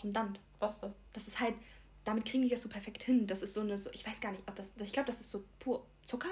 [0.00, 0.38] Fondant.
[0.60, 0.92] Was das?
[1.14, 1.54] Das ist halt,
[2.04, 3.26] damit kriegen die das so perfekt hin.
[3.26, 5.20] Das ist so eine, so, ich weiß gar nicht, ob das, das ich glaube, das
[5.20, 6.28] ist so pur Zucker.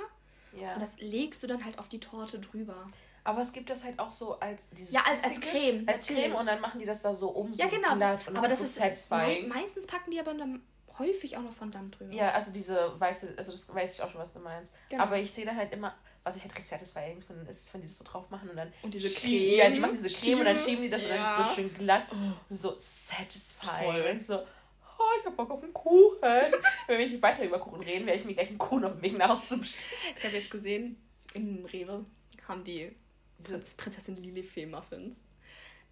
[0.52, 0.74] Ja.
[0.74, 2.90] Und das legst du dann halt auf die Torte drüber.
[3.24, 6.24] Aber es gibt das halt auch so als dieses Ja, als- als Creme, Als natürlich.
[6.30, 7.94] Creme und dann machen die das da so um so ja, genau.
[7.96, 9.48] glatt und aber das, ist ist so satisfying.
[9.48, 10.62] mei- meistens packen die aber dann
[10.98, 12.12] häufig auch noch Fondant drüber.
[12.12, 14.72] Ja, also diese weiße, also das weiß ich auch schon, was du meinst.
[14.90, 15.02] Genau.
[15.02, 17.87] Aber ich sehe dann halt immer, was ich halt richtig satisfying finde, ist, wenn die
[17.87, 19.56] das so drauf machen und dann Und diese Creme.
[19.56, 20.83] Ja, die machen diese Creme und dann Schieben.
[20.83, 21.40] die das und dann ist Ja.
[21.42, 22.06] es so schön glatt.
[22.50, 23.85] So satisfying.
[23.92, 24.06] Toll.
[24.11, 26.18] Und ich so, oh, ich hab Bock auf einen Kuchen.
[26.87, 29.02] wenn wir nicht weiter über Kuchen reden, werde ich mir gleich einen Kuchen auf dem
[29.02, 29.88] Weg nach Hause bestellen.
[30.16, 31.00] Ich habe jetzt gesehen,
[31.35, 32.04] im Rewe
[32.46, 32.94] haben die
[33.42, 35.16] Prinz, Prinzessin Lilifee Muffins.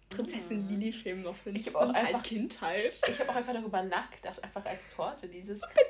[0.09, 3.01] Prinzessin Lilifee Muffins Ich hab auch sind einfach- halt Kindheit.
[3.07, 5.79] Ich habe auch einfach darüber nachgedacht, einfach als Torte, dieses Benjamin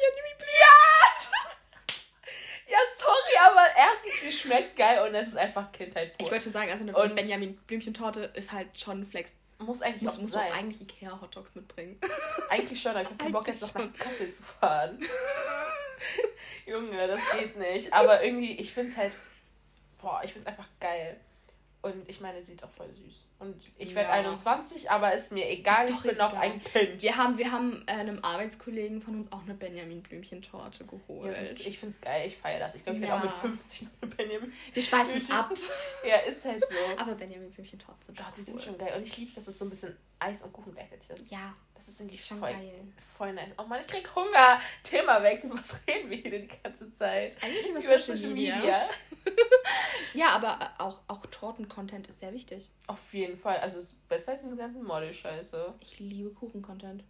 [2.67, 6.26] Ja, sorry, aber erstens, sie schmeckt geil und es ist einfach Kindheit pur.
[6.26, 9.36] Ich wollte schon sagen, also eine Und- Benjamin Blümchentorte ist halt schon Flex.
[9.58, 10.52] muss eigentlich Muss, auch muss sein.
[10.52, 12.00] auch eigentlich Ikea Hotdogs mitbringen.
[12.50, 13.93] Eigentlich schon, aber ich habe keinen Bock jetzt noch nach.
[13.98, 15.00] Kassel zu fahren.
[16.65, 17.91] Junge, das geht nicht.
[17.93, 19.13] Aber irgendwie, ich finde es halt,
[20.02, 21.19] boah, ich finde einfach geil.
[21.81, 23.28] Und ich meine, sie ist auch voll süß.
[23.39, 24.15] Und ich werde Ja.
[24.15, 26.41] 21, aber ist mir egal, Ist ich bin noch egal.
[26.43, 27.02] ein Kind.
[27.02, 31.38] Wir haben, wir haben äh, einem Arbeitskollegen von uns auch eine Benjamin Blümchentorte Ja, geholt.
[31.41, 32.75] das, ich finde es geil, ich feiere das.
[32.75, 33.12] Ich glaube, ich Ja.
[33.21, 34.54] werde auch mit 50 noch eine Benjamin.
[34.73, 35.52] wir schweifen ab.
[36.06, 36.75] Ja, ist halt so.
[37.02, 38.62] Aber Benjamin Blümchentorte sind Doch, schon die sind cool.
[38.62, 38.93] schon geil.
[38.97, 41.32] Und ich liebe es, dass es so ein bisschen Eis und Kuchen gleichzeitig ist.
[41.32, 42.82] Ja, Das ist irgendwie ist schon voll, geil.
[43.17, 43.49] voll nice.
[43.58, 44.60] Oh Mann, ich krieg Hunger.
[44.84, 45.41] Thema weg.
[45.43, 47.41] Über was reden wir hier die ganze Zeit?
[47.41, 48.89] Eigentlich über, Über Social, Media.
[50.13, 52.67] Ja, aber äh, auch, auch Torten-Content ist sehr wichtig.
[52.88, 53.57] Auf jeden Fall.
[53.57, 55.73] Also es ist besser als diese ganzen Model-Scheiße.
[55.81, 57.03] Ich liebe Kuchen-Content.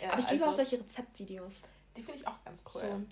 [0.00, 1.62] Ja, Aber ich liebe auch also, solche Rezeptvideos.
[1.96, 2.80] Die finde ich auch ganz cool.
[2.82, 3.02] So,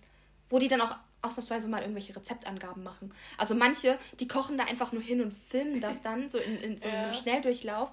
[0.49, 3.13] wo die dann auch ausnahmsweise mal irgendwelche Rezeptangaben machen.
[3.37, 6.79] Also manche, die kochen da einfach nur hin und filmen das dann so in, in
[6.79, 7.13] so einem Ja.
[7.13, 7.93] Schnelldurchlauf.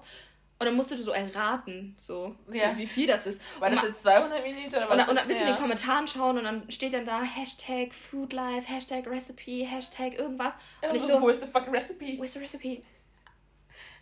[0.60, 2.76] Und dann musst du so erraten, so, Ja.
[2.76, 3.40] wie viel das ist.
[3.60, 5.52] War und, das jetzt 200 Milliliter oder und, dann, was und dann willst du in
[5.54, 10.54] den Kommentaren schauen und dann steht dann da Hashtag Foodlife, Hashtag Recipe, Hashtag irgendwas.
[10.82, 12.18] Und ich so, Wo ist the fucking recipe?
[12.18, 12.82] wo ist the Recipe?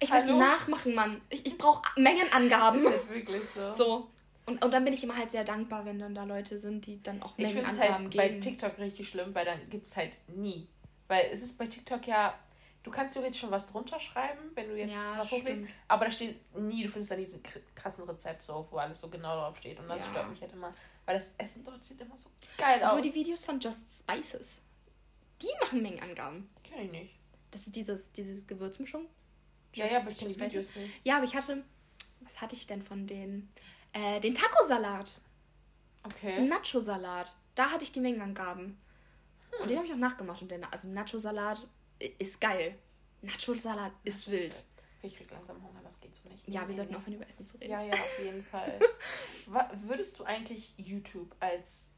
[0.01, 1.21] Ich will es nachmachen, Mann.
[1.31, 2.81] Ich, ich brauche Mengenangaben.
[2.85, 3.71] Ist das wirklich so?
[3.77, 4.11] So.
[4.47, 7.03] Und, und dann bin ich immer halt sehr dankbar, wenn dann da Leute sind, die
[7.03, 8.41] dann auch Ich finde es Mengenangaben halt bei geben.
[8.41, 10.69] TikTok richtig schlimm, weil dann gibt es halt nie.
[11.09, 12.33] Weil es ist bei TikTok ja,
[12.85, 16.11] du kannst theoretisch schon was drunter schreiben, wenn du jetzt Ja, was hochlädst, aber da
[16.13, 19.35] steht nie, du findest da nie den kr- krassen Rezept so, wo alles so genau
[19.37, 19.81] drauf steht.
[19.81, 20.11] Und das Ja.
[20.13, 20.73] stört mich halt immer,
[21.07, 23.03] weil das Essen dort sieht immer so geil Obwohl aus.
[23.07, 24.61] die Videos von Just Spices,
[25.43, 26.49] die machen Mengenangaben.
[26.63, 27.15] Kenn ich nicht.
[27.51, 29.07] Das ist dieses, dieses Gewürzmischung.
[29.77, 30.35] Ja, ja, aber ich kenne.
[30.35, 31.01] Videos nicht.
[31.05, 31.63] Ja, aber ich hatte.
[32.21, 33.51] Was hatte ich denn von denen?
[33.93, 35.21] Äh, den Taco-Salat.
[36.03, 36.41] Okay.
[36.47, 37.35] Nacho-Salat.
[37.55, 38.79] Da hatte ich die Mengenangaben.
[39.53, 39.69] Und Hm.
[39.69, 40.43] den habe ich auch nachgemacht.
[40.43, 41.67] Und der, also Nacho-Salat
[42.19, 42.79] ist geil.
[43.23, 44.65] Nacho-Salat ist wild.
[45.03, 46.49] Ich krieg langsam Hunger, das geht so nicht.
[46.49, 47.71] Ja, wir sollten aufhören, über Essen zu reden.
[47.71, 48.79] Ja, ja, auf jeden Fall.
[49.83, 51.93] Würdest du eigentlich YouTube als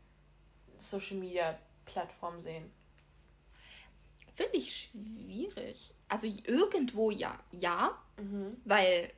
[0.78, 2.70] Social Media Plattform sehen?
[4.34, 5.94] Finde ich schwierig.
[6.08, 7.38] Also irgendwo ja.
[7.52, 8.56] Ja, Mhm.
[8.64, 9.12] weil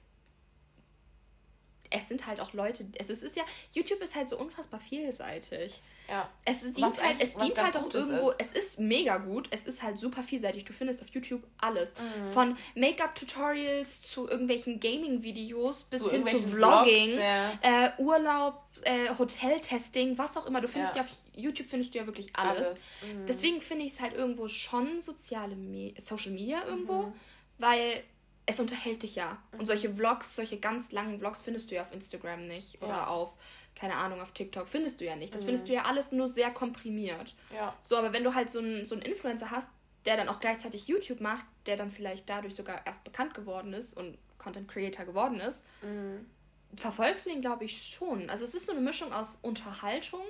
[1.92, 2.86] es sind halt auch Leute.
[3.00, 5.82] Also es ist ja, YouTube ist halt so unfassbar vielseitig.
[6.08, 6.28] Ja.
[6.44, 8.40] Es dient Was halt, es dient halt auch irgendwo, ist.
[8.40, 10.64] es ist mega gut, es ist halt super vielseitig.
[10.64, 11.94] Du findest auf YouTube alles.
[11.96, 12.28] Mhm.
[12.28, 17.86] Von Make-up-Tutorials zu irgendwelchen Gaming-Videos bis Zu hin zu Vlogging, Vlogs, ja.
[17.86, 20.60] äh, Urlaub, äh, Hoteltesting, was auch immer.
[20.60, 21.08] Du findest ja, Ja.
[21.08, 22.68] auf YouTube findest du ja wirklich alles.
[22.68, 22.78] Alles.
[23.14, 23.26] Mhm.
[23.26, 27.12] Deswegen finde ich es halt irgendwo schon soziale Me Social Media irgendwo, Mhm.
[27.58, 28.02] weil
[28.46, 29.40] es unterhält dich ja.
[29.58, 32.82] Und solche Vlogs, solche ganz langen Vlogs findest du ja auf Instagram nicht.
[32.82, 33.06] Oder Ja.
[33.06, 33.36] auf,
[33.76, 35.34] keine Ahnung, auf TikTok findest du ja nicht.
[35.34, 35.46] Das Mhm.
[35.46, 37.34] findest du ja alles nur sehr komprimiert.
[37.54, 37.76] Ja.
[37.80, 39.68] So, aber wenn du halt so einen so einen Influencer hast,
[40.06, 43.96] der dann auch gleichzeitig YouTube macht, der dann vielleicht dadurch sogar erst bekannt geworden ist
[43.96, 46.26] und Content Creator geworden ist, Mhm.
[46.76, 48.30] verfolgst du ihn, glaube ich, schon.
[48.30, 50.22] Also es ist so eine Mischung aus Unterhaltung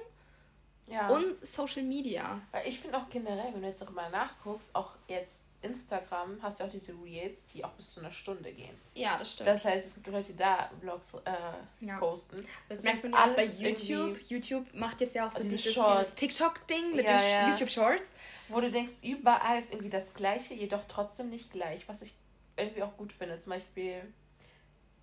[0.91, 1.09] Ja.
[1.09, 2.41] und Social Media.
[2.51, 6.65] Weil ich finde auch generell, wenn du jetzt darüber nachguckst, auch jetzt Instagram, hast du
[6.65, 8.75] auch diese Reels, die auch bis zu einer Stunde gehen.
[8.95, 9.49] Ja, das stimmt.
[9.49, 11.99] Das heißt, es gibt Leute, die da Vlogs äh, Ja.
[11.99, 12.45] posten.
[12.71, 14.19] Das man ja auch bei YouTube.
[14.23, 17.49] YouTube macht jetzt ja auch so Diese dieses, dieses TikTok-Ding mit Ja, den ja.
[17.51, 18.15] YouTube Shorts.
[18.49, 22.15] Wo du denkst, überall ist irgendwie das Gleiche, jedoch trotzdem nicht gleich, was ich
[22.57, 23.39] irgendwie auch gut finde.
[23.39, 24.03] Zum Beispiel,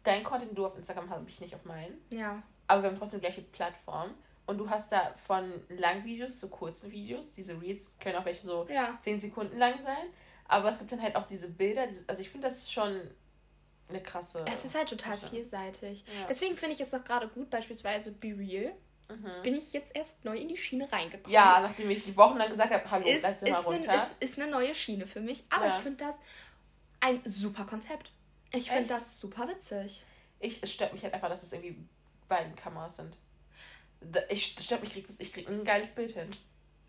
[0.04, 1.97] dein Content, du auf Instagram hast, habe ich nicht auf meinen.
[2.10, 2.41] Ja.
[2.65, 4.10] aber wir haben trotzdem die gleiche Plattform.
[4.47, 7.31] Und du hast da von Langvideos zu kurzen Videos.
[7.33, 8.97] Diese Reels können auch welche so Ja.
[9.01, 10.07] 10 Sekunden lang sein.
[10.47, 11.88] Aber es gibt dann halt auch diese Bilder.
[12.07, 13.01] Also ich finde, das ist schon
[13.89, 14.45] eine krasse.
[14.51, 15.29] Es ist halt total Sache.
[15.31, 16.03] vielseitig.
[16.19, 16.25] Ja.
[16.27, 18.73] Deswegen finde ich es auch gerade gut, beispielsweise Be Real.
[19.10, 19.43] Mhm.
[19.43, 21.31] Bin ich jetzt erst neu in die Schiene reingekommen.
[21.31, 23.73] Ja, nachdem ich die Wochen lang gesagt habe, hallo, ist, lass dir mal ist, ein,
[23.73, 23.95] runter.
[23.95, 25.45] ist, ist eine neue Schiene für mich.
[25.49, 25.69] Aber Ja.
[25.75, 26.17] ich finde das
[26.99, 28.12] ein super Konzept.
[28.53, 30.05] Ich finde das super witzig.
[30.39, 31.77] ich, es stört mich halt einfach, dass es irgendwie
[32.29, 33.17] beiden Kameras sind.
[34.29, 36.29] Ich stört mich, krieg das- ich krieg ein geiles Bild hin.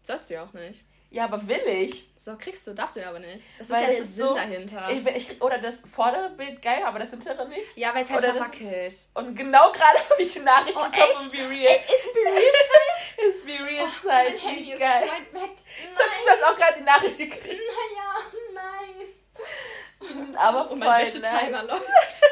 [0.03, 0.85] Sollst du ja auch nicht.
[1.11, 2.11] Ja, aber will ich?
[2.17, 3.43] So kriegst du, darfst du ja aber nicht.
[3.59, 4.91] Das Weil ist ja der ist Sinn so- dahinter.
[4.91, 7.77] Ich, ich, oder das vordere Bild geil, aber das hintere nicht.
[7.77, 8.95] ja, weil es halt verwackelt.
[9.15, 11.75] Und genau gerade habe ich eine Nachricht Oh, bekommen von Be Real.
[11.77, 13.25] Ist Be Real Zeit?
[13.35, 14.29] Ist Be Real Oh, Zeit.
[14.29, 15.09] mein Handy ist geil.
[15.09, 15.51] weit weg.
[15.93, 17.63] Ich habe das auch gerade die Nachricht gekriegt.
[17.69, 18.11] Naja,
[18.53, 20.37] nein.
[20.37, 21.15] Aber Und mein nice.
[21.23, 22.23] Wäschetimer läuft.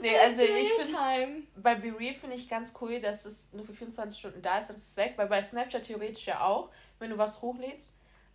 [0.00, 3.74] Nee, also ich finde bei Be Real finde ich ganz cool, dass es nur für
[3.74, 5.14] 24 Stunden da ist, dann ist es weg.
[5.16, 7.92] Weil bei Snapchat theoretisch ja auch, wenn du was hochlädst.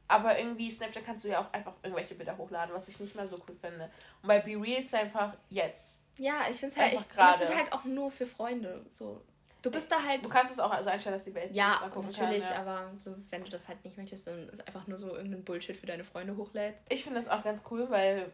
[0.08, 3.28] Aber irgendwie Snapchat kannst du ja auch einfach irgendwelche Bilder hochladen, was ich nicht mehr
[3.28, 3.90] so cool finde.
[4.22, 6.00] Und bei Be Real ist es einfach jetzt.
[6.18, 8.86] Ja, ich finde es halt, ich, und das sind halt auch nur für Freunde.
[8.92, 9.22] So.
[9.62, 10.24] Du bist da halt.
[10.24, 12.62] Du kannst es auch also einstellen, dass die Welt Ja, natürlich, kann, ja.
[12.62, 15.76] aber so, wenn du das halt nicht möchtest, dann ist einfach nur so irgendein Bullshit
[15.76, 16.86] für deine Freunde hochlädst.
[16.90, 18.32] Ich finde das auch ganz cool, weil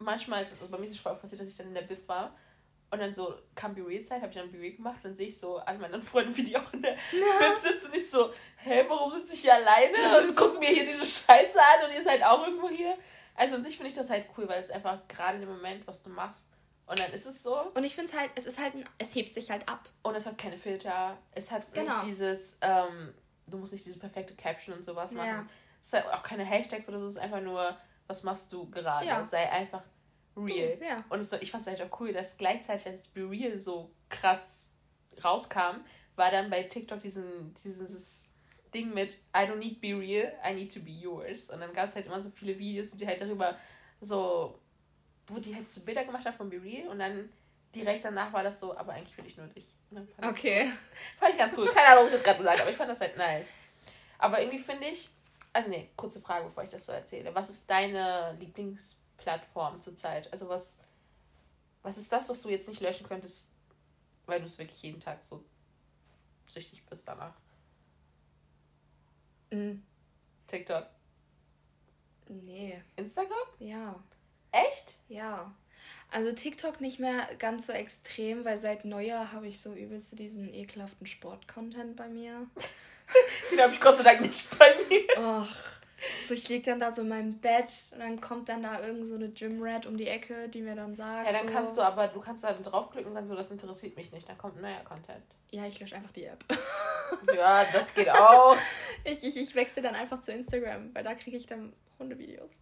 [0.00, 1.74] manchmal ist es, also bei mir ist es voll oft passiert, dass ich dann in
[1.74, 2.34] der Bib war
[2.90, 5.16] und dann so kam Be Real Zeit, habe ich dann Be Real gemacht und dann
[5.16, 8.10] sehe ich so alle meine Freunde, wie die auch in der Bib sitzen und ich
[8.10, 11.94] so, hä, warum sitze ich hier alleine und guck mir hier diese Scheiße an und
[11.94, 12.96] ihr seid auch irgendwo hier.
[13.36, 15.86] Also an sich finde ich das halt cool, weil es einfach gerade in dem Moment,
[15.86, 16.46] was du machst
[16.86, 19.14] und dann ist es so Und ich finde es halt, es ist halt, ein, es
[19.14, 19.88] hebt sich halt ab.
[20.02, 21.94] und es hat keine Filter, es hat Genau.
[21.94, 23.14] nicht dieses, ähm,
[23.46, 25.28] du musst nicht diese perfekte Caption und sowas machen.
[25.28, 25.46] Ja.
[25.82, 27.76] Es hat auch keine Hashtags oder so, es ist einfach nur,
[28.10, 29.06] was machst du gerade?
[29.06, 29.22] Ja.
[29.22, 29.82] Sei einfach
[30.36, 30.76] real.
[30.76, 31.04] Du, ja.
[31.08, 34.74] Und es, ich fand es halt auch cool, dass gleichzeitig, als Be Real so krass
[35.22, 35.84] rauskam,
[36.16, 38.28] war dann bei TikTok diesen, dieses
[38.74, 41.50] Ding mit I don't need Be Real, I need to be yours.
[41.50, 43.56] Und dann gab es halt immer so viele Videos, die halt darüber
[44.00, 44.58] so,
[45.28, 47.30] wo die halt so Bilder gemacht haben von Be Real und dann
[47.72, 49.68] direkt danach war das so, aber eigentlich will ich nur dich.
[49.90, 50.72] Und dann fand ich Okay.
[51.20, 51.66] Fand ich ganz cool.
[51.66, 53.50] Keine Ahnung, ob ich das gerade gesagt aber ich fand das halt nice.
[54.18, 55.10] Aber irgendwie finde ich,
[55.52, 57.34] also nee, kurze Frage, bevor ich das so erzähle.
[57.34, 60.32] Was ist deine Lieblingsplattform zurzeit?
[60.32, 60.76] Also was
[61.82, 63.50] Was ist das, was du jetzt nicht löschen könntest,
[64.26, 65.44] weil du es wirklich jeden Tag so
[66.46, 67.34] süchtig bist danach?
[69.50, 69.82] Mhm.
[70.46, 70.86] TikTok.
[72.28, 72.80] Nee.
[72.96, 73.48] Instagram?
[73.58, 74.02] Ja.
[74.52, 74.94] Echt?
[75.08, 75.54] Ja.
[76.10, 80.52] Also TikTok nicht mehr ganz so extrem, weil seit Neujahr habe ich so übelst diesen
[80.52, 82.46] ekelhaften Sport-Content bei mir.
[83.50, 85.18] Den habe ich Gott sei Dank nicht bei mir.
[85.18, 85.48] Och.
[86.20, 89.06] So, ich lieg dann da so in meinem Bett und dann kommt dann da irgend
[89.06, 91.26] so eine Gym-Rat um die Ecke, die mir dann sagt.
[91.26, 93.96] Ja, dann so, kannst du aber, du kannst da draufklicken und sagen, so, das interessiert
[93.96, 94.28] mich nicht.
[94.28, 95.22] Dann kommt neuer Content.
[95.50, 96.44] Ja, ich lösche einfach die App.
[97.34, 98.56] Ja, das geht auch.
[99.02, 102.60] Ich, ich, ich wechsle dann einfach zu Instagram, weil da kriege ich dann Hundevideos.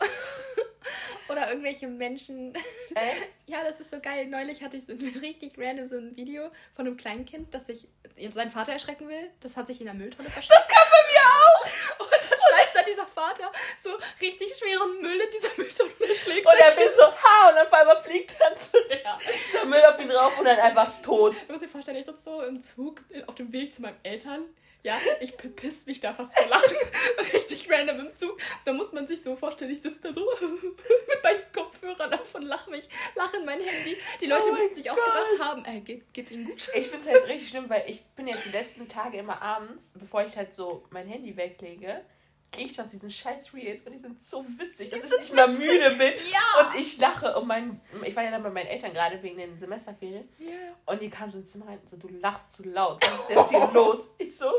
[1.29, 2.55] Oder irgendwelche Menschen.
[2.95, 3.47] Echt?
[3.47, 4.27] Ja, das ist so geil.
[4.27, 7.88] Neulich hatte ich so ein richtig random so ein Video von einem Kleinkind, das sich
[8.31, 9.31] seinen Vater erschrecken will.
[9.41, 10.61] Das hat sich in der Mülltonne verschluckt.
[10.61, 12.01] Das kann bei mir auch.
[12.01, 16.47] Und dann schmeißt dann dieser Vater so richtig schweren Müll in dieser Mülltonne und schlägt
[16.47, 16.97] Und er will Kind.
[16.97, 20.59] so, ha, und auf einmal fliegt dann so der Müll auf ihn drauf und dann
[20.59, 21.37] einfach tot.
[21.47, 24.45] Du musst dir vorstellen, ich sitze so im Zug auf dem Weg zu meinen Eltern.
[24.88, 26.77] Ja, ich piss mich da fast vor Lachen.
[27.35, 28.38] Richtig random im Zug.
[28.64, 32.40] Da muss man sich so vorstellen, ich sitze da so mit meinen Kopfhörern auf und
[32.40, 33.98] lache mich, lache in mein Handy.
[34.18, 36.70] Die Leute Oh müssen sich auch gedacht haben, äh, geht, geht's ihnen gut?
[36.74, 39.92] Ich finde es halt richtig schlimm, weil ich bin jetzt die letzten Tage immer abends,
[39.92, 42.01] bevor ich halt so mein Handy weglege,
[42.50, 45.34] gehe ich dann zu diesen scheiß Reels und die sind so witzig, dass ich nicht
[45.34, 46.12] mehr müde bin.
[46.32, 46.66] Ja!
[46.68, 49.58] Und ich lache und mein, ich war ja dann bei meinen Eltern gerade wegen den
[49.58, 50.50] Semesterferien Ja.
[50.87, 53.30] und die kamen so ins Zimmer rein und so, du lachst zu laut, was ist
[53.30, 54.11] jetzt hier los?
[54.18, 54.50] Ich so,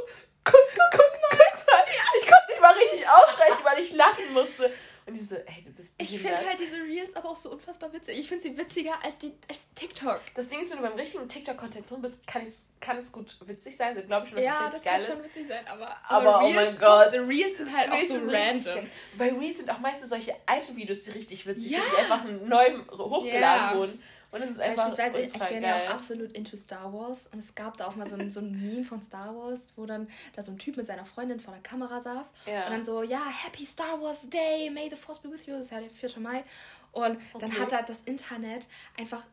[0.43, 1.83] guck, guck, guck, guck mal.
[2.19, 4.71] Ich konnte nicht mal richtig aussprechen, weil ich lachen musste.
[5.09, 7.91] Und die so, ey, du bist Ich finde halt diese Reels aber auch so unfassbar
[7.91, 8.19] witzig.
[8.19, 10.21] Ich finde sie witziger als, die, als TikTok.
[10.35, 13.35] Das Ding ist, wenn du beim richtigen TikTok-Content drin bist, kann es, kann es gut
[13.45, 13.95] witzig sein.
[13.95, 15.25] Also glaube ich schon, dass Ja, das richtig kann geil schon ist.
[15.35, 17.13] witzig sein, aber, Aber, oh mein Reels, Gott.
[17.13, 18.89] die Reels sind halt auch Reels so sind richtig random.
[19.17, 21.79] Bei Reels sind auch meistens solche alte Videos, die richtig witzig Ja.
[21.79, 23.75] sind, die einfach neu hochgeladen Ja.
[23.75, 24.03] wurden.
[24.31, 27.55] Und es ist einfach Beispielsweise, ich bin ja auch absolut into Star Wars und es
[27.55, 30.43] gab da auch mal so ein, so ein Meme von Star Wars, wo dann da
[30.43, 32.65] so ein Typ mit seiner Freundin vor der Kamera saß Ja.
[32.65, 35.65] und dann so, ja, Happy Star Wars Day, May the Force be with you, das
[35.65, 36.19] ist ja der 4.
[36.19, 36.43] Mai.
[36.91, 37.59] Und dann Okay.
[37.59, 39.23] hat da das Internet einfach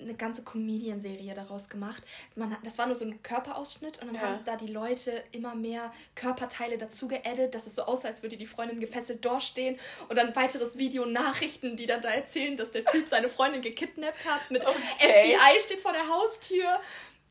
[0.00, 2.02] eine ganze Comedian-Serie daraus gemacht.
[2.34, 4.20] Man, das war nur so ein Körperausschnitt und dann Ja.
[4.22, 8.36] haben da die Leute immer mehr Körperteile dazu geaddet, dass es so aussah, als würde
[8.36, 12.84] die Freundin gefesselt dastehen und dann weiteres Video Nachrichten, die dann da erzählen, dass der
[12.84, 15.36] Typ seine Freundin gekidnappt hat mit Okay.
[15.36, 16.80] FBI steht vor der Haustür.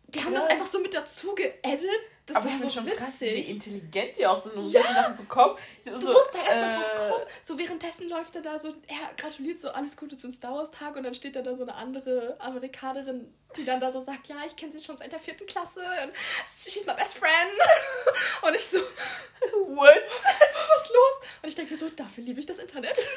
[0.09, 1.89] Die haben das einfach so mit dazu geaddet.
[2.29, 3.49] Das Aber war ich so schon krass, wie witzig.
[3.49, 4.81] intelligent die auch sind, um Ja.
[4.81, 5.57] solche Sachen zu kommen.
[5.83, 7.25] Du So, musst da erstmal äh, drauf kommen.
[7.41, 10.95] So währenddessen läuft er da so, er gratuliert so alles Gute zum Star Wars Tag
[10.95, 14.35] und dann steht da da so eine andere Amerikanerin, die dann da so sagt, ja,
[14.45, 16.11] ich kenne sie schon seit der vierten Klasse und
[16.45, 17.33] she's my best friend.
[18.43, 19.93] Und ich so, What?
[20.07, 21.27] was ist los?
[21.41, 22.97] Und ich denke so, dafür liebe ich das Internet.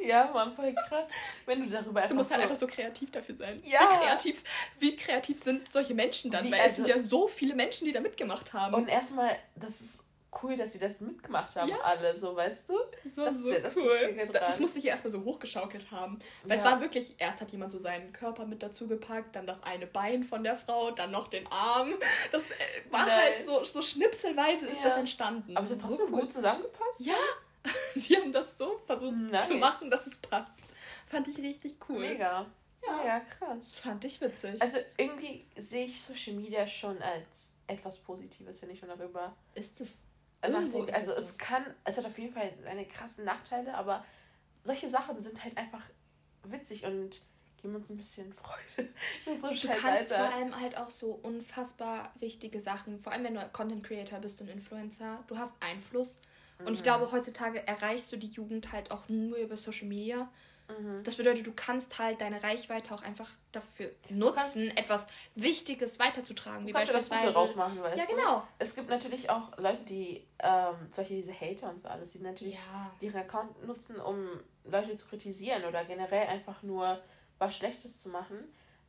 [0.00, 1.08] Ja, Mann, voll krass.
[1.46, 3.60] Wenn du darüber einfach Du musst halt so, einfach so kreativ dafür sein.
[3.64, 3.80] Ja.
[3.80, 4.42] Wie kreativ,
[4.78, 6.44] wie kreativ sind solche Menschen dann?
[6.44, 8.74] Wie, Weil es sind also- ja so viele Menschen, die da mitgemacht haben.
[8.74, 10.04] Und erstmal, das ist
[10.42, 11.78] cool, dass sie das mitgemacht haben, Ja.
[11.80, 12.78] alle, so, weißt du?
[13.02, 14.14] Das war Das ist so ja das cool.
[14.18, 16.18] Das, das musste ich erstmal so hochgeschaukelt haben.
[16.44, 16.70] Weil es Ja.
[16.70, 20.22] waren wirklich, erst hat jemand so seinen Körper mit dazu gepackt, dann das eine Bein
[20.24, 21.94] von der Frau, dann noch den Arm.
[22.30, 22.54] Das äh,
[22.90, 23.10] war Nice.
[23.14, 25.56] halt so, so schnipselweise ist das entstanden.
[25.56, 26.20] Aber es hat So trotzdem cool.
[26.20, 27.00] gut zusammengepasst.
[27.00, 27.14] Ja,
[28.08, 29.48] die haben das so versucht Nice.
[29.48, 30.62] zu machen, dass es passt.
[31.06, 32.00] Fand ich richtig cool.
[32.00, 32.46] Mega.
[32.86, 32.96] Ja.
[32.96, 33.76] Mega krass.
[33.78, 34.60] Fand ich witzig.
[34.62, 39.80] Also irgendwie sehe ich Social Media schon als etwas Positives, wenn ich schon darüber ist
[39.80, 40.00] es.
[40.42, 40.78] nachdenke.
[40.78, 41.38] Irgendwo ist Also es es das.
[41.38, 44.04] kann, es hat auf jeden Fall seine krassen Nachteile, aber
[44.64, 45.84] solche Sachen sind halt einfach
[46.44, 47.20] witzig und
[47.60, 48.88] geben uns ein bisschen Freude.
[49.40, 50.14] so Du kannst Alter.
[50.28, 54.40] vor allem halt auch so unfassbar wichtige Sachen, vor allem wenn du Content Creator bist
[54.40, 56.20] und Influencer, du hast Einfluss.
[56.58, 56.72] Und Mhm.
[56.74, 60.28] ich glaube, heutzutage erreichst du die Jugend halt auch nur über Social Media.
[60.68, 61.02] Mhm.
[61.02, 66.62] Das bedeutet, du kannst halt deine Reichweite auch einfach dafür nutzen, etwas Wichtiges weiterzutragen.
[66.62, 67.38] Du Wie kannst ja das Gute beispielsweise.
[67.38, 68.16] rausmachen, weißt Ja, du?
[68.16, 68.42] genau.
[68.58, 72.54] Es gibt natürlich auch Leute, die, ähm, solche diese Hater und so alles, die natürlich
[72.56, 72.90] Ja.
[73.00, 74.28] ihren Account nutzen, um
[74.64, 77.00] Leute zu kritisieren oder generell einfach nur
[77.38, 78.36] was Schlechtes zu machen.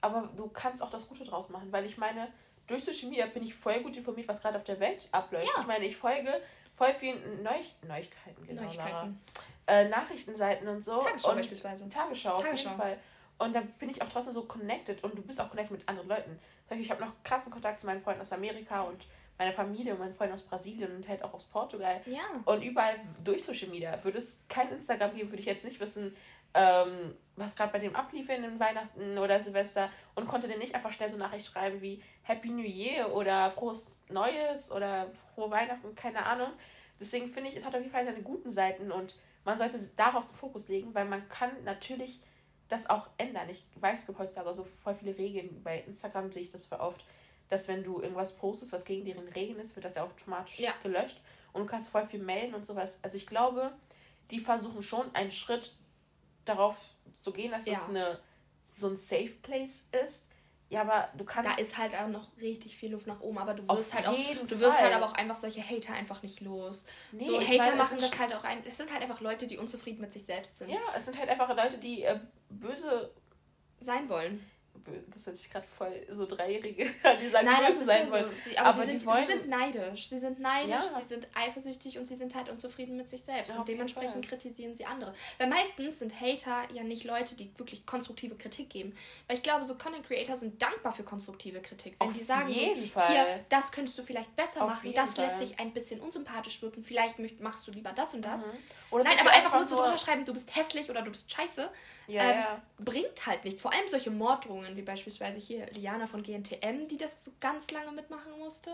[0.01, 2.27] Aber du kannst auch das Gute draus machen, weil ich meine,
[2.67, 5.45] durch Social Media bin ich voll gut informiert, was gerade auf der Welt abläuft.
[5.55, 5.61] Ja.
[5.61, 6.41] Ich meine, ich folge
[6.79, 7.51] voll vielen Neu
[7.87, 8.63] Neuigkeiten, genau.
[8.63, 9.21] Neuigkeiten.
[9.67, 10.99] Äh, Nachrichtenseiten und so.
[10.99, 11.89] Tagesschau und beispielsweise.
[11.89, 12.69] Tagesschau, auf Tagesschau.
[12.69, 12.97] jeden Fall.
[13.37, 16.09] Und dann bin ich auch trotzdem so connected und du bist auch connected mit anderen
[16.09, 16.39] Leuten.
[16.71, 19.05] Ich habe noch krassen Kontakt zu meinen Freunden aus Amerika und
[19.37, 22.01] meiner Familie und meinen Freunden aus Brasilien und halt auch aus Portugal.
[22.05, 22.21] Ja.
[22.45, 24.03] Und überall durch Social Media.
[24.03, 26.15] Würde es kein Instagram geben, würde ich jetzt nicht wissen,
[26.53, 30.75] ähm, was gerade bei dem ablief in den Weihnachten oder Silvester und konnte dir nicht
[30.75, 35.95] einfach schnell so Nachricht schreiben wie Happy New Year oder frohes Neues oder frohe Weihnachten,
[35.95, 36.51] keine Ahnung.
[36.99, 40.25] Deswegen finde ich, es hat auf jeden Fall seine guten Seiten und man sollte darauf
[40.25, 42.21] den Fokus legen, weil man kann natürlich
[42.67, 43.49] das auch ändern.
[43.49, 45.63] Ich weiß, es gibt heutzutage so voll viele Regeln.
[45.63, 47.03] Bei Instagram sehe ich das voll oft,
[47.47, 50.71] dass wenn du irgendwas postest, was gegen deren Regeln ist, wird das ja automatisch ja.
[50.83, 51.19] gelöscht.
[51.51, 52.99] Und du kannst voll viel melden und sowas.
[53.01, 53.71] Also ich glaube,
[54.29, 55.73] die versuchen schon einen Schritt
[56.49, 56.79] darauf
[57.21, 57.73] zu gehen, dass ja.
[57.73, 58.19] es eine,
[58.73, 60.27] so ein Safe Place ist.
[60.69, 61.49] Ja, aber du kannst.
[61.49, 64.15] Da ist halt auch noch richtig viel Luft nach oben, aber du wirst halt auch.
[64.47, 66.85] Du wirst halt aber auch einfach solche Hater einfach nicht los.
[67.11, 68.63] Nee, so Hater machen das halt auch ein.
[68.63, 70.69] Es sind halt einfach Leute, die unzufrieden mit sich selbst sind.
[70.69, 73.11] Ja, es sind halt einfach Leute, die äh, böse
[73.79, 74.45] sein wollen
[75.13, 78.29] das hört sich gerade voll so Dreijährige an, die sagen, Nein, böse sein ja wollen.
[78.29, 78.35] So.
[78.35, 79.25] Sie, aber, aber sie, sind, wollen...
[79.25, 80.09] sie sind neidisch.
[80.09, 80.81] Sie sind neidisch, ja.
[80.81, 83.53] sie sind eifersüchtig und sie sind halt unzufrieden mit sich selbst.
[83.53, 85.13] Ja, und dementsprechend kritisieren sie andere.
[85.37, 88.93] Weil meistens sind Hater ja nicht Leute, die wirklich konstruktive Kritik geben.
[89.27, 91.95] Weil ich glaube, so Content Creator sind dankbar für konstruktive Kritik.
[91.99, 92.61] Wenn Auf die sagen so,
[92.93, 93.07] Fall.
[93.07, 95.25] hier, das könntest du vielleicht besser Auf machen, das Fall.
[95.25, 98.45] lässt dich ein bisschen unsympathisch wirken, vielleicht machst du lieber das und das.
[98.45, 98.51] Mhm.
[98.91, 101.69] Nein, aber einfach, einfach nur so drunter schreiben, du bist hässlich oder du bist scheiße,
[102.07, 102.61] ja, ähm, ja.
[102.79, 103.61] bringt halt nichts.
[103.61, 107.91] Vor allem solche Morddrohungen, wie beispielsweise hier Liana von GNTM, die das so ganz lange
[107.91, 108.71] mitmachen musste.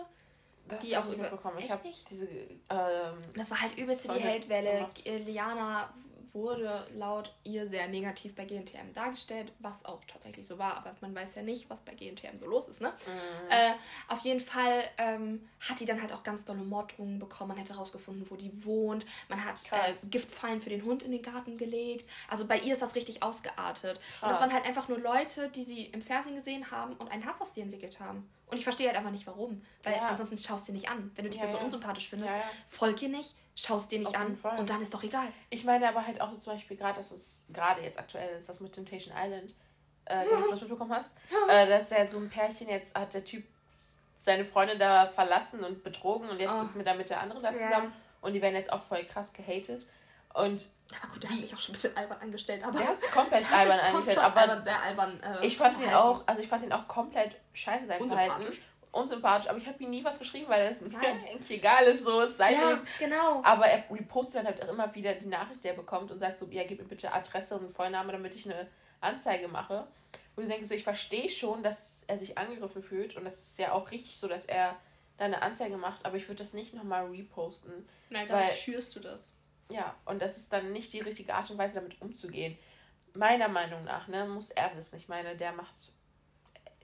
[0.68, 1.32] Das die auch über.
[1.60, 2.28] Ich habe diese.
[2.28, 4.90] Ähm, das war halt übelste die Heldwelle.
[5.26, 5.94] Liana
[6.36, 11.16] wurde laut ihr sehr negativ bei GNTM dargestellt, was auch tatsächlich so war, aber man
[11.16, 12.90] weiß ja nicht, was bei GNTM so los ist, ne?
[12.90, 13.50] Mhm.
[13.50, 13.72] Äh,
[14.10, 17.70] auf jeden Fall ähm, hat die dann halt auch ganz dolle Morddrohungen bekommen, man hat
[17.70, 22.08] herausgefunden, wo die wohnt, man hat äh, Giftfallen für den Hund in den Garten gelegt,
[22.30, 24.00] also bei ihr ist das richtig ausgeartet.
[24.00, 24.22] Krass.
[24.22, 27.26] Und das waren halt einfach nur Leute, die sie im Fernsehen gesehen haben und einen
[27.26, 28.30] Hass auf sie entwickelt haben.
[28.48, 30.06] Und ich verstehe halt einfach nicht warum, weil ja.
[30.06, 31.12] ansonsten schaust du dir nicht an.
[31.16, 31.66] Wenn du die ja, Person ja.
[31.66, 32.34] unsympathisch findest,
[32.68, 34.60] folg ihr nicht, schaust dir nicht an Fall.
[34.60, 35.28] und dann ist doch egal.
[35.50, 38.50] Ich meine aber halt auch so zum Beispiel gerade, dass es gerade jetzt aktuell ist,
[38.50, 39.54] das mit Temptation Island,
[40.06, 41.14] äh, wenn du das mitbekommen hast,
[41.50, 43.46] äh, dass ja so ein Pärchen jetzt hat der Typ
[44.18, 46.62] seine Freundin da verlassen und betrogen und jetzt oh.
[46.62, 49.32] ist mit der, mit der anderen da zusammen und die werden jetzt auch voll krass
[49.32, 49.86] gehatet.
[50.34, 50.66] Und
[51.02, 52.64] aber gut, der die, hat sich auch schon ein bisschen albern angestellt.
[52.64, 54.18] Aber der hat sich komplett albern angestellt.
[54.18, 55.20] Aber albern, sehr albern.
[55.22, 58.54] Äh, ich fand ihn auch, also ich fand ihn auch komplett scheiße sein Verhalten
[58.96, 62.22] unsympathisch, aber ich habe ihm nie was geschrieben, weil es mir eigentlich egal ist, so
[62.22, 62.60] ist seitdem.
[62.60, 63.42] Ja, genau.
[63.44, 66.40] Aber er repostet dann halt auch immer wieder die Nachricht, die er bekommt und sagt
[66.40, 68.68] so, ja, gib mir bitte Adresse und Vollname, damit ich eine
[69.02, 69.88] Anzeige mache.
[70.36, 73.60] Und ich denke so, ich verstehe schon, dass er sich angegriffen fühlt und das ist
[73.60, 74.76] ja auch richtig so, dass er
[75.18, 77.88] da eine Anzeige macht, aber ich würde das nicht nochmal reposten.
[78.10, 79.38] Nein, dann schürst du das.
[79.70, 82.58] Ja, und das ist dann nicht die richtige Art und Weise, damit umzugehen.
[83.14, 84.98] Meiner Meinung nach, ne, muss er wissen.
[84.98, 85.74] Ich meine, der macht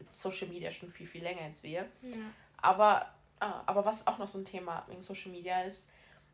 [0.09, 1.85] Social Media schon viel, viel länger als wir.
[2.01, 2.17] Ja.
[2.57, 5.89] Aber, ah, aber was auch noch so ein Thema wegen Social Media ist,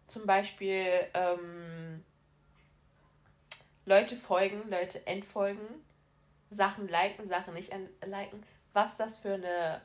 [0.07, 2.03] zum Beispiel ähm,
[3.85, 5.67] Leute folgen, Leute entfolgen,
[6.49, 7.73] Sachen liken, Sachen nicht
[8.05, 9.81] liken, was das für eine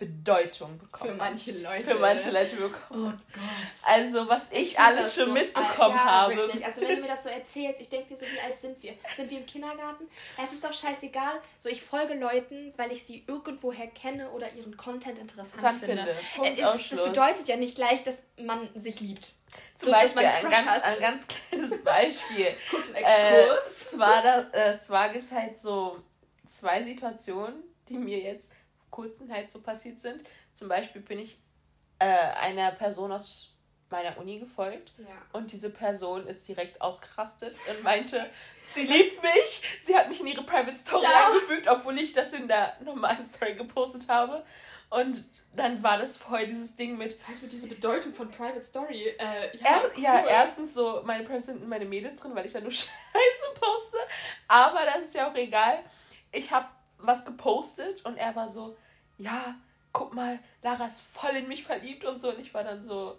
[0.00, 1.10] Bedeutung bekommen.
[1.10, 1.84] Für manche Leute.
[1.84, 2.80] Für manche Leute bekommen.
[2.90, 3.44] Oh Gott.
[3.82, 6.36] Also, was ich, ich alles schon so mitbekommen ja, habe.
[6.36, 6.64] Wirklich.
[6.64, 8.94] Also, wenn du mir das so erzählst, ich denke mir so, wie alt sind wir?
[9.14, 10.08] Sind wir im Kindergarten?
[10.42, 11.34] Es ist doch scheißegal.
[11.58, 16.14] So, ich folge Leuten, weil ich sie irgendwoher kenne oder ihren Content interessant finde.
[16.34, 16.50] finde.
[16.50, 19.34] Äh, das bedeutet ja nicht gleich, dass man sich liebt.
[19.76, 22.56] Zum so, Beispiel ein ganz, ein ganz kleines Beispiel.
[22.70, 23.82] Kurz ein Exkurs.
[23.82, 26.02] Äh, zwar äh, zwar gibt es halt so
[26.46, 28.52] zwei Situationen, die mir jetzt
[28.90, 30.24] kurzen halt so passiert sind.
[30.54, 31.38] Zum Beispiel bin ich
[31.98, 33.50] äh, einer Person aus
[33.90, 35.06] meiner Uni gefolgt ja.
[35.32, 38.30] und diese Person ist direkt ausgerastet und meinte,
[38.70, 41.26] sie liebt mich, sie hat mich in ihre Private Story ja.
[41.26, 44.44] eingefügt, obwohl ich das in der normalen Story gepostet habe.
[44.90, 45.24] Und
[45.54, 47.16] dann war das voll dieses Ding mit.
[47.32, 49.06] Also diese Bedeutung von Private Story.
[49.06, 50.02] Äh, ja, er, cool.
[50.02, 52.90] ja, erstens so, meine Private sind meine Mädels drin, weil ich da nur Scheiße
[53.54, 53.98] poste.
[54.48, 55.84] Aber das ist ja auch egal.
[56.32, 56.66] Ich habe
[57.02, 58.76] was gepostet und er war so,
[59.18, 59.56] ja,
[59.92, 62.30] guck mal, Lara ist voll in mich verliebt und so.
[62.30, 63.18] Und ich war dann so,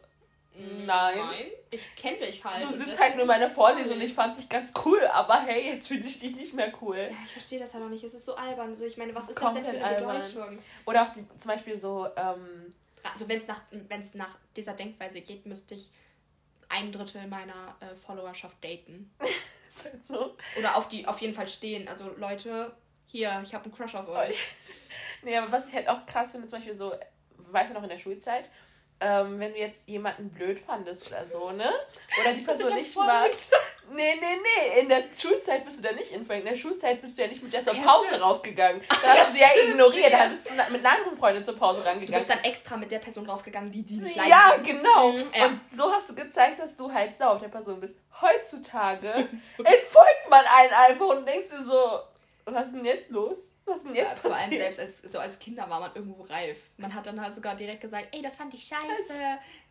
[0.54, 1.18] nein.
[1.18, 2.64] Nein, ich kenne dich halt.
[2.64, 5.74] Du sitzt halt nur in meiner Vorlesung und ich fand dich ganz cool, aber hey,
[5.74, 6.98] jetzt finde ich dich nicht mehr cool.
[6.98, 8.04] Ja, ich verstehe das halt noch nicht.
[8.04, 8.76] Es ist so albern.
[8.76, 10.22] So, ich meine, was ist das denn für eine albern.
[10.22, 10.60] Bedeutung?
[10.86, 15.22] Oder auch die, zum Beispiel so, ähm, Also wenn es nach, wenn's nach dieser Denkweise
[15.22, 15.92] geht, müsste ich
[16.70, 19.14] ein Drittel meiner äh, Followerschaft daten.
[19.68, 20.36] ist halt so.
[20.58, 21.88] Oder auf, die, auf jeden Fall stehen.
[21.88, 22.74] Also Leute,
[23.12, 24.38] hier, ich habe einen Crush auf euch.
[25.22, 26.94] nee, aber was ich halt auch krass finde, zum Beispiel so,
[27.38, 28.50] weißt du noch in der Schulzeit,
[29.02, 31.72] ähm, wenn du jetzt jemanden blöd fandest oder so, ne?
[32.22, 33.54] Oder die Person nicht magst.
[33.94, 34.80] Nee, nee, nee.
[34.80, 36.46] In der Schulzeit bist du da nicht influent.
[36.46, 38.22] In der Schulzeit bist du ja nicht mit der zur Pause stimmt.
[38.22, 38.82] rausgegangen.
[38.88, 40.12] Da hast ja, du sie ja ignoriert.
[40.12, 40.24] Ja.
[40.24, 42.06] Da bist du mit einer anderen Freundin zur Pause rangegangen.
[42.06, 45.12] Du bist dann extra mit der Person rausgegangen, die die nicht leiden Ja, genau.
[45.12, 45.46] Mhm, ja.
[45.48, 47.98] Und so hast du gezeigt, dass du halt sauer auf der Person bist.
[48.22, 49.10] Heutzutage
[49.58, 52.00] entfolgt man einen einfach und denkst dir so,
[52.46, 53.54] was ist denn jetzt los?
[53.66, 54.74] Was ist denn jetzt Vor allem passiert?
[54.74, 56.60] selbst als, so als Kinder war man irgendwo reif.
[56.78, 59.14] Man hat dann halt sogar direkt gesagt, ey, das fand ich scheiße,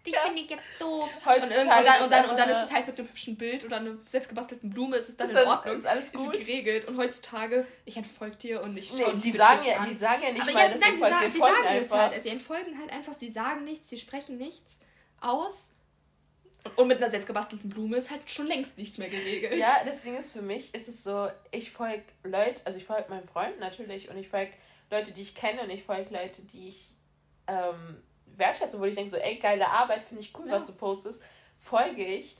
[0.07, 0.21] dich Ja.
[0.23, 1.05] finde ich jetzt doof.
[1.05, 3.09] Und, Heutzutage irgend, und, dann, ist und, dann, und dann ist es halt mit einem
[3.09, 5.77] hübschen Bild oder einer selbstgebastelten Blume, ist es dann Ist in Ordnung.
[5.77, 6.33] ist alles gut?
[6.33, 6.87] geregelt.
[6.89, 9.89] Und heutzutage, ich entfolge dir und ich schaue Nee, die sagen, ja, an.
[9.91, 11.99] die sagen ja nicht Aber mal, ja, dass nein, sie sagen, sie sagen es einfach.
[12.13, 12.23] halt.
[12.23, 14.79] Sie entfolgen halt einfach, sie sagen nichts, sie sprechen nichts
[15.21, 15.73] aus.
[16.77, 19.55] Und, mit einer selbstgebastelten Blume ist halt schon längst nichts mehr geregelt.
[19.59, 23.09] Ja, das Ding ist für mich, ist es so, ich folge Leute, also ich folge
[23.09, 24.53] meinen Freunden natürlich und ich folge
[24.91, 26.95] Leute, die ich kenne und ich folge Leute, die ich
[27.47, 28.03] ähm,
[28.37, 30.55] wertschätze, wo ich denke so, ey, geile Arbeit, finde ich cool, Ja.
[30.55, 31.23] was du postest,
[31.59, 32.37] folge ich.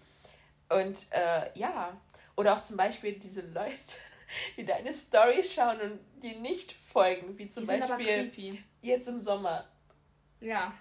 [0.69, 1.97] Und äh, ja,
[2.37, 3.77] oder auch zum Beispiel diese Leute,
[4.57, 9.69] die deine Stories schauen und die nicht folgen, wie zum die Beispiel jetzt im Sommer.
[10.41, 10.73] Ja.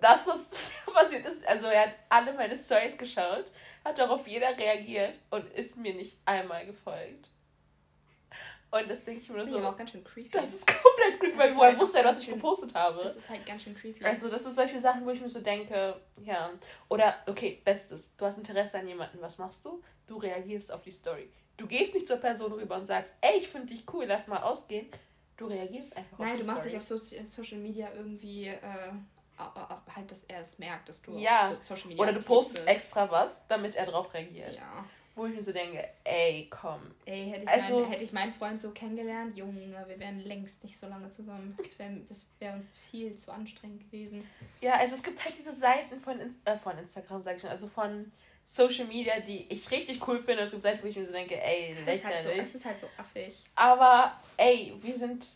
[0.00, 0.48] Das, was
[0.92, 3.46] passiert ist, also er hat alle meine Stories geschaut,
[3.84, 7.28] hat darauf jeder reagiert und ist mir nicht einmal gefolgt.
[8.70, 10.28] Und das denke ich mir Das nur finde ich aber so, auch ganz schön creepy.
[10.28, 13.02] das ist komplett creepy, Das weil ist woher halt wusste er, dass ich gepostet habe?
[13.02, 14.04] Das ist halt ganz schön creepy.
[14.04, 16.50] Also das ist solche Sachen, wo ich mir so denke, ja.
[16.90, 19.82] Oder, okay, bestes, du hast Interesse an jemanden, was machst du?
[20.06, 21.30] Du reagierst auf die Story.
[21.56, 24.42] Du gehst nicht zur Person rüber und sagst, ey, ich finde dich cool, lass mal
[24.42, 24.86] ausgehen.
[25.38, 26.70] Du reagierst einfach auf Nein, die du machst Story.
[26.70, 28.58] dich auf so Social Media irgendwie äh,
[29.94, 31.48] halt, dass er es merkt, dass du Ja.
[31.50, 32.68] auf so Social Media Oder du postest bist.
[32.68, 34.54] extra was, damit er drauf reagiert.
[34.56, 34.84] Ja.
[35.14, 36.80] Wo ich mir so denke, ey, komm.
[37.04, 40.62] Ey, hätte ich, Also- meinen, hätte ich meinen Freund so kennengelernt, Junge, wir wären längst
[40.62, 41.56] nicht so lange zusammen.
[41.58, 41.90] Das wäre
[42.38, 44.24] wär uns viel zu anstrengend gewesen.
[44.60, 47.66] Ja, also es gibt halt diese Seiten von, äh, von Instagram, sag ich schon, also
[47.66, 48.12] von
[48.44, 50.44] Social Media, die ich richtig cool finde.
[50.44, 52.42] Es gibt Seiten, wo ich mir so denke, ey, Es ist, halt so, lächerlich.
[52.44, 53.44] es ist halt so affig.
[53.56, 55.26] Aber ey, wir sind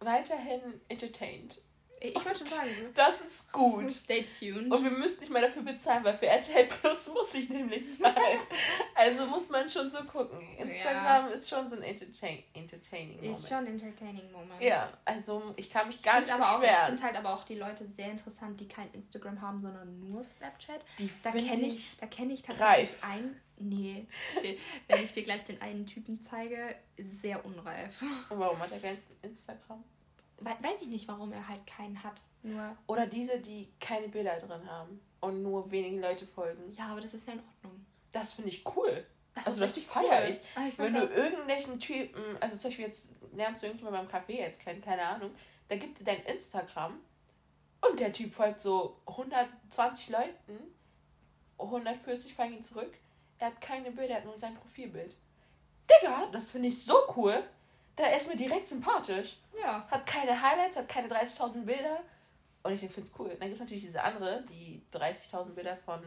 [0.00, 1.60] weiterhin entertained.
[2.00, 3.90] Ich wollte schon sagen, Das ist gut.
[3.90, 4.70] stay tuned.
[4.72, 8.14] Und wir müssen nicht mehr dafür bezahlen, weil für RTL Plus muss ich nämlich zahlen.
[8.94, 10.40] also muss man schon so gucken.
[10.58, 13.30] Instagram ist schon so ein entertain entertaining Moment.
[13.32, 14.60] Ist schon ein entertaining Moment.
[14.60, 17.34] Ja, also ich kann mich Ich gar nicht finde aber auch, ich finde halt aber
[17.34, 20.80] auch die Leute sehr interessant, die kein Instagram haben, sondern nur Snapchat.
[20.98, 22.98] Die Da kenne ich ich, da kenne ich tatsächlich reif.
[23.02, 23.40] einen.
[23.60, 24.06] Nee,
[24.40, 28.02] den, wenn ich dir gleich den einen Typen zeige, sehr unreif.
[28.28, 29.82] Warum hat er kein Instagram?
[30.40, 32.14] We weiß ich nicht, warum er halt keinen hat.
[32.42, 36.72] Nur, Oder diese, die keine Bilder drin haben und nur wenige Leute folgen.
[36.72, 37.84] ja, aber das ist ja in Ordnung.
[38.12, 39.04] Das finde ich cool.
[39.34, 40.32] Das Also das richtig feier cool.
[40.32, 40.40] ich.
[40.54, 44.32] Ah, ich Wenn du irgendwelchen Typen, also zum Beispiel jetzt lernst du irgendjemanden beim Café
[44.38, 45.30] jetzt kennen, keine Ahnung,
[45.68, 46.98] da gibt dir dein Instagram
[47.88, 50.58] und der Typ folgt so 120 Leuten,
[51.58, 52.96] 140 folgen ihn zurück.
[53.38, 55.16] Er hat keine Bilder, er hat nur sein Profilbild.
[55.90, 57.42] Digga, das finde ich so cool.
[57.98, 59.36] Da ist mir direkt sympathisch.
[59.60, 59.86] Ja.
[59.90, 62.00] Hat keine Highlights, hat keine 30.000 Bilder.
[62.62, 63.28] Und ich finde es cool.
[63.30, 66.00] Dann gibt es natürlich diese andere, die 30.000 Bilder von.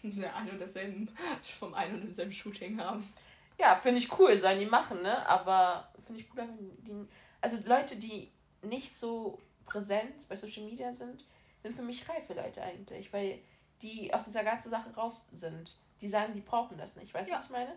[0.02, 1.10] Der ein und derselben,
[1.42, 3.10] vom einen und demselben Shooting haben.
[3.58, 5.26] Ja, finde ich cool, sollen die machen, ne?
[5.26, 7.08] Aber finde ich cooler, wenn die.
[7.40, 8.30] Also Leute, die
[8.62, 11.24] nicht so präsent bei Social Media sind,
[11.62, 13.40] sind für mich reife Leute eigentlich, weil
[13.82, 15.76] die aus dieser ganzen Sache raus sind.
[16.00, 17.12] Die sagen, die brauchen das nicht.
[17.12, 17.38] Weißt du, Ja.
[17.38, 17.74] was ich meine?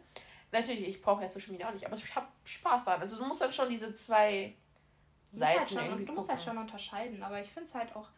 [0.52, 3.02] Natürlich, ich brauche ja Social Media auch nicht, aber ich habe Spaß daran.
[3.02, 4.54] Also du musst dann schon diese zwei
[5.32, 7.76] Du musst, Seiten halt schon, irgendwie du musst halt schon unterscheiden, aber ich finde es
[7.76, 8.10] halt auch.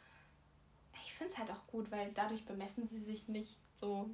[1.05, 4.09] Ich finde es halt auch gut, weil dadurch bemessen sie sich nicht so.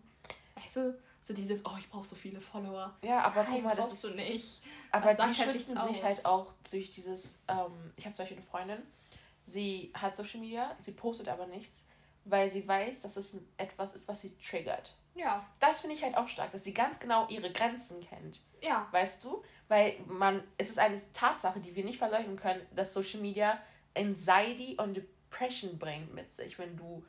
[0.56, 2.98] Weißt du, so dieses, oh, ich brauche so viele Follower.
[3.02, 4.62] Ja, aber Nein, guck mal, das ist du nicht.
[4.92, 6.04] Aber Das die halt schützen sich aus.
[6.04, 8.82] halt auch durch dieses, ähm, ich habe zum Beispiel eine Freundin,
[9.46, 11.84] sie hat Social Media, sie postet aber nichts,
[12.26, 14.96] weil sie weiß, dass es etwas ist, was sie triggert.
[15.16, 18.88] Ja, Das finde ich halt auch stark, dass sie ganz genau ihre Grenzen kennt, ja.
[18.92, 19.44] weißt du?
[19.68, 23.60] Weil man, es ist eine Tatsache, die wir nicht verleugnen können, dass Social Media
[23.98, 27.04] Anxiety und Depression bringt mit sich, wenn du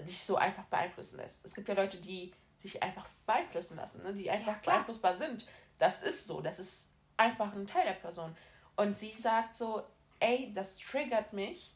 [0.00, 1.44] dich so einfach beeinflussen lässt.
[1.44, 4.14] Es gibt ja Leute, die sich einfach beeinflussen lassen, ne?
[4.14, 4.76] die einfach klar.
[4.76, 5.48] beeinflussbar sind.
[5.78, 8.36] Das ist so, das ist einfach ein Teil der Person.
[8.76, 9.82] Und sie sagt so,
[10.20, 11.74] ey, das triggert mich,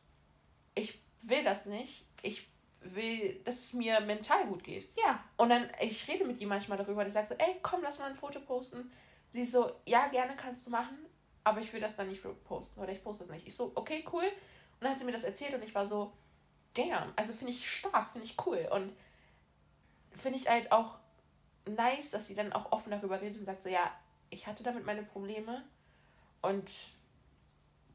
[0.75, 2.49] ich will das nicht, ich
[2.85, 4.89] will, dass es mir mental gut geht.
[4.99, 7.99] Ja, Und dann, ich rede mit ihr manchmal darüber, ich sage so, ey, komm, lass
[7.99, 8.91] mal ein Foto posten.
[9.31, 10.97] Sie ist so, ja, gerne kannst du machen,
[11.43, 13.47] aber ich will das dann nicht posten oder ich poste das nicht.
[13.47, 14.23] Ich so, okay, cool.
[14.25, 16.13] Und dann hat sie mir das erzählt und ich war so,
[16.75, 18.69] damn, also finde ich stark, finde ich cool.
[18.71, 18.93] Und
[20.13, 20.99] finde ich halt auch
[21.67, 23.91] nice, dass sie dann auch offen darüber redet und sagt so, ja,
[24.31, 25.65] ich hatte damit meine Probleme
[26.43, 26.73] und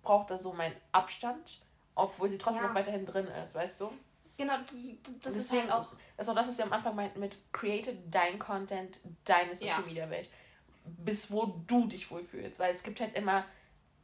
[0.01, 1.61] braucht da so meinen Abstand,
[1.95, 2.69] obwohl sie trotzdem Ja.
[2.69, 3.91] noch weiterhin drin ist, weißt du?
[4.39, 4.57] Genau.
[4.71, 5.95] d- d- Das ist halt auch.
[6.17, 9.83] Das ist auch das, was wir am Anfang meinten mit create dein Content, deine Social.
[9.83, 10.29] Media Welt.
[10.83, 12.59] Bis wo du dich wohlfühlst.
[12.59, 13.45] Weil es gibt halt immer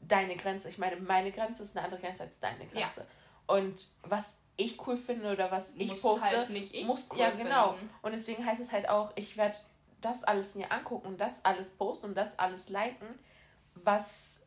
[0.02, 0.70] deine Grenze.
[0.70, 3.08] Ich meine, meine Grenze ist eine andere Grenze als deine Grenze.
[3.48, 7.20] Und was ich cool finde oder was ich Muss poste, halt nicht ich muss, cool
[7.20, 7.74] ja genau.
[7.74, 7.90] finden.
[8.02, 9.58] Und deswegen heißt es halt auch, ich werde
[10.02, 13.08] das alles mir angucken und das alles posten und das alles liken,
[13.74, 14.44] was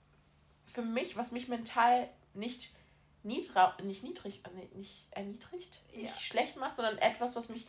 [0.64, 2.74] für mich, was mich mental nicht,
[3.23, 6.03] niedra nicht niedrig, äh, nicht erniedrigt, ja.
[6.03, 7.66] nicht schlecht macht, sondern etwas, was mich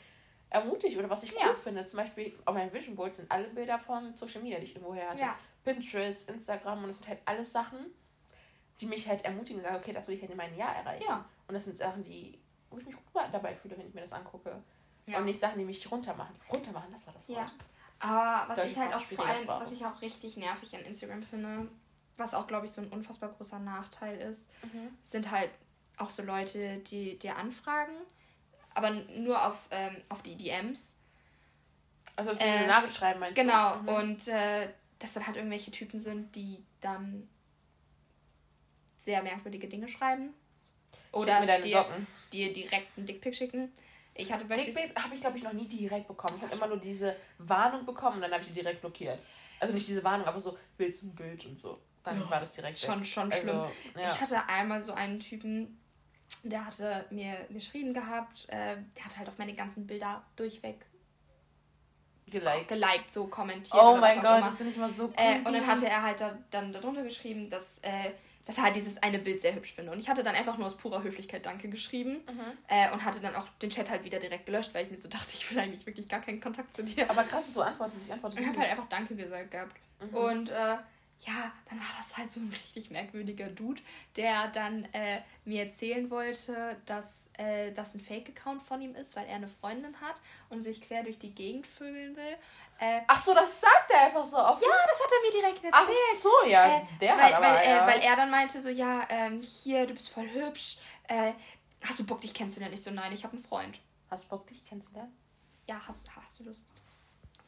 [0.49, 1.53] ermutigt oder was ich cool ja.
[1.53, 1.85] finde.
[1.85, 4.93] Zum Beispiel auf meinem Vision Board sind alle Bilder von Social Media, die ich irgendwo
[4.93, 5.21] her hatte.
[5.21, 5.37] Ja.
[5.63, 7.79] Pinterest, Instagram und es sind halt alles Sachen,
[8.79, 11.05] die mich halt ermutigen und sagen, okay, das will ich halt in meinem Jahr erreichen.
[11.07, 11.25] Ja.
[11.47, 12.39] Und das sind Sachen, die,
[12.69, 14.61] wo ich mich gut dabei fühle, wenn ich mir das angucke.
[15.07, 16.35] Und nicht Sachen, die mich runtermachen.
[16.51, 17.37] Runtermachen, das war das Wort.
[17.39, 17.51] Ja.
[17.99, 21.67] Aber was ich halt auch vor allem, was ich auch richtig nervig an Instagram finde,
[22.19, 24.89] was auch, glaube ich, so ein unfassbar großer Nachteil ist, mhm.
[25.01, 25.49] sind halt
[25.97, 27.93] auch so Leute, die dir anfragen,
[28.73, 30.99] aber nur auf, ähm, auf die DMs.
[32.15, 33.79] Also, dass sie äh, eine Nachricht schreiben, meinst genau, du?
[33.79, 34.09] Genau, mhm.
[34.11, 37.27] und äh, dass dann halt irgendwelche Typen sind, die dann
[38.97, 40.33] sehr merkwürdige Dinge schreiben.
[41.11, 41.85] Oder dir,
[42.31, 43.71] dir direkt einen Dickpick schicken.
[44.13, 46.35] Ich hatte Dickpick habe ich, glaube ich, noch nie direkt bekommen.
[46.37, 49.19] Ich habe immer nur diese Warnung bekommen und dann habe ich die direkt blockiert.
[49.59, 51.79] Also nicht diese Warnung, aber so, willst du ein Bild und so.
[52.09, 53.07] Dann oh, war das direkt Schon, weg.
[53.07, 53.49] schon schlimm.
[53.49, 54.13] Also, ja.
[54.13, 55.79] Ich hatte einmal so einen Typen,
[56.43, 60.85] der hatte mir geschrieben gehabt, äh, der hat halt auf meine ganzen Bilder durchweg
[62.29, 63.81] geliked, geliked so kommentiert.
[63.81, 64.47] Oh mein Gott, immer.
[64.47, 65.13] das finde ich mal so cool.
[65.17, 68.11] Äh, und dann hatte er halt da, dann darunter geschrieben, dass äh,
[68.49, 69.91] dass er halt dieses eine Bild sehr hübsch finde.
[69.91, 72.57] Und ich hatte dann einfach nur aus purer Höflichkeit Danke geschrieben mhm.
[72.67, 75.07] äh, und hatte dann auch den Chat halt wieder direkt gelöscht, weil ich mir so
[75.09, 77.07] dachte, ich will eigentlich wirklich gar keinen Kontakt zu dir.
[77.11, 78.39] Aber krass, du antwortest, ich antworte.
[78.41, 79.75] Ich habe halt einfach Danke gesagt gehabt.
[80.01, 80.17] Mhm.
[80.17, 80.77] Und äh,
[81.21, 83.81] ja, dann war das halt so ein richtig merkwürdiger Dude,
[84.15, 89.27] der dann äh, mir erzählen wollte, dass äh, das ein Fake-Account von ihm ist, weil
[89.27, 90.15] er eine Freundin hat
[90.49, 92.37] und sich quer durch die Gegend vögeln will.
[92.79, 94.63] Äh, Ach so, das sagt er einfach so offen?
[94.63, 95.97] Ja, das hat er mir direkt erzählt.
[96.13, 97.87] Ach so, ja, äh, der weil, hat aber, weil, äh, ja.
[97.87, 100.77] weil er dann meinte so, ja, ähm, hier, du bist voll hübsch.
[101.09, 101.33] Äh,
[101.81, 102.73] hast du Bock, dich kennenzulernen?
[102.73, 103.81] Ich so, nein, ich habe einen Freund.
[104.09, 105.13] Hast du Bock, dich kennenzulernen?
[105.67, 106.65] Ja, hast, hast du Lust,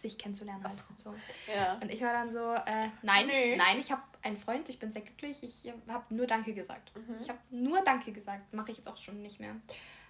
[0.02, 0.64] sich kennenzulernen?
[0.64, 0.74] Halt.
[0.98, 1.14] So.
[1.54, 1.76] Ja.
[1.82, 3.56] Und ich war dann so, äh, nein, nee.
[3.56, 5.44] nein, ich habe einen Freund, ich bin sehr glücklich.
[5.44, 6.92] Ich habe nur Danke gesagt.
[6.96, 7.18] Mhm.
[7.22, 8.54] Ich habe nur Danke gesagt.
[8.54, 9.56] Mache ich jetzt auch schon nicht mehr.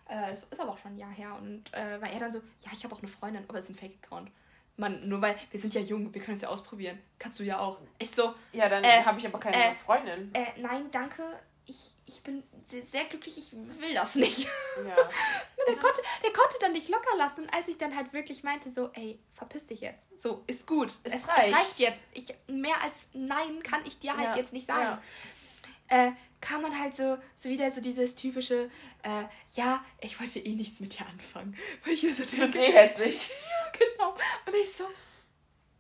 [0.10, 1.36] Äh, ist aber auch schon ein Jahr her.
[1.36, 3.72] Und äh, war er dann so, ja, ich habe auch eine Freundin, aber es ist
[3.72, 4.32] ein Fake-Account.
[4.78, 6.98] Mann, nur weil wir sind ja jung, wir können es ja ausprobieren.
[7.20, 7.80] Kannst du ja auch.
[8.00, 8.34] Ich so.
[8.52, 10.34] Ja, dann äh, habe ich aber keine äh, Freundin.
[10.34, 11.24] Äh, nein, danke.
[11.66, 14.40] Ich, ich bin sehr, sehr glücklich, ich will das nicht.
[14.40, 14.96] Ja.
[15.68, 17.44] der, konnte, der konnte dann nicht locker lassen.
[17.44, 20.08] Und als ich dann halt wirklich meinte, so, ey, verpiss dich jetzt.
[20.18, 20.98] So, ist gut.
[21.04, 21.54] Es, es, reicht.
[21.54, 21.80] reicht.
[21.80, 22.00] jetzt.
[22.14, 24.38] Ich, mehr als Nein kann ich dir halt ja.
[24.38, 24.82] jetzt nicht sagen.
[24.82, 25.02] Ja
[25.92, 28.72] äh, kam dann halt so, so wieder so dieses typische,
[29.04, 29.24] äh,
[29.56, 31.56] ja, ich wollte eh nichts mit dir anfangen.
[31.84, 33.30] Weil ich mir so denke, du bist eh hässlich.
[33.30, 34.12] ja, genau.
[34.14, 34.86] Und ich so,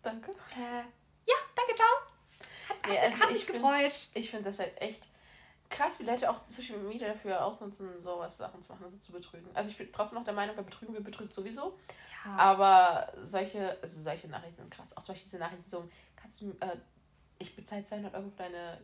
[0.03, 0.32] danke.
[0.32, 0.84] Äh,
[1.25, 1.88] ja, danke, ciao.
[2.69, 4.07] Hat, nee, also hat mich gefreut.
[4.13, 5.01] Ich finde das halt echt
[5.72, 9.49] krass, wie Leute auch Social Media dafür ausnutzen, sowas Sachen zu machen, also zu betrügen.
[9.53, 11.78] Also ich bin trotzdem noch der Meinung, wer betrügen will, betrügt sowieso.
[12.26, 12.36] Ja.
[12.36, 14.95] Aber solche, also solche Nachrichten sind krass.
[14.95, 16.78] Auch solche Nachrichten so, kannst du, äh,
[17.39, 18.82] ich bezahle 200 Euro für deine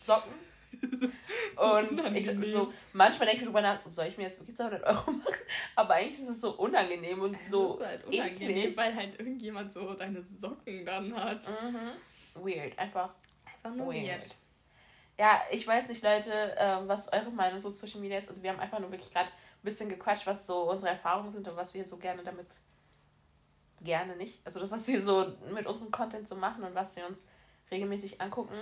[0.00, 0.32] Socken
[1.56, 4.82] so und ich so, manchmal denke ich darüber nach, soll ich mir jetzt wirklich 200
[4.84, 5.34] Euro machen?
[5.74, 7.72] Aber eigentlich ist es so unangenehm und so.
[7.72, 8.76] Es ist halt unangenehm, eklig.
[8.76, 11.46] weil halt irgendjemand so deine Socken dann hat.
[11.62, 12.44] Mhm.
[12.44, 13.10] Weird, einfach.
[13.44, 14.06] Einfach nur weird.
[14.06, 14.34] weird.
[15.20, 18.30] Ja, ich weiß nicht, Leute, äh, was eure Meinung so zu Social Media ist.
[18.30, 21.46] Also, wir haben einfach nur wirklich gerade ein bisschen gequatscht, was so unsere Erfahrungen sind
[21.46, 22.46] und was wir so gerne damit.
[23.82, 24.40] Gerne nicht.
[24.46, 27.28] Also, das, was wir so mit unserem Content so machen und was wir uns
[27.70, 28.54] regelmäßig angucken.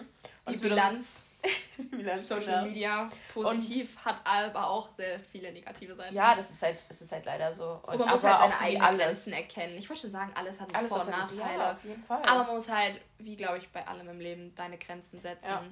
[0.46, 1.26] Und die Bilanz.
[1.78, 2.64] die Bilanz Social genau.
[2.64, 6.12] Media positiv und hat aber auch sehr viele negative Seiten.
[6.12, 7.80] Ja, das ist halt, es ist halt leider so.
[7.84, 9.04] Und, und man muss halt seine eigenen alles.
[9.04, 9.78] Grenzen erkennen.
[9.78, 11.58] Ich wollte schon sagen, alles hat alles Vor- und Nachteile.
[11.58, 12.22] Ja, auf jeden Fall.
[12.24, 15.46] Aber man muss halt, wie glaube ich bei allem im Leben, deine Grenzen setzen.
[15.46, 15.62] Ja.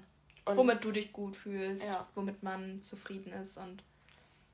[0.47, 2.07] Womit du dich gut fühlst, ja.
[2.15, 3.83] womit man zufrieden ist und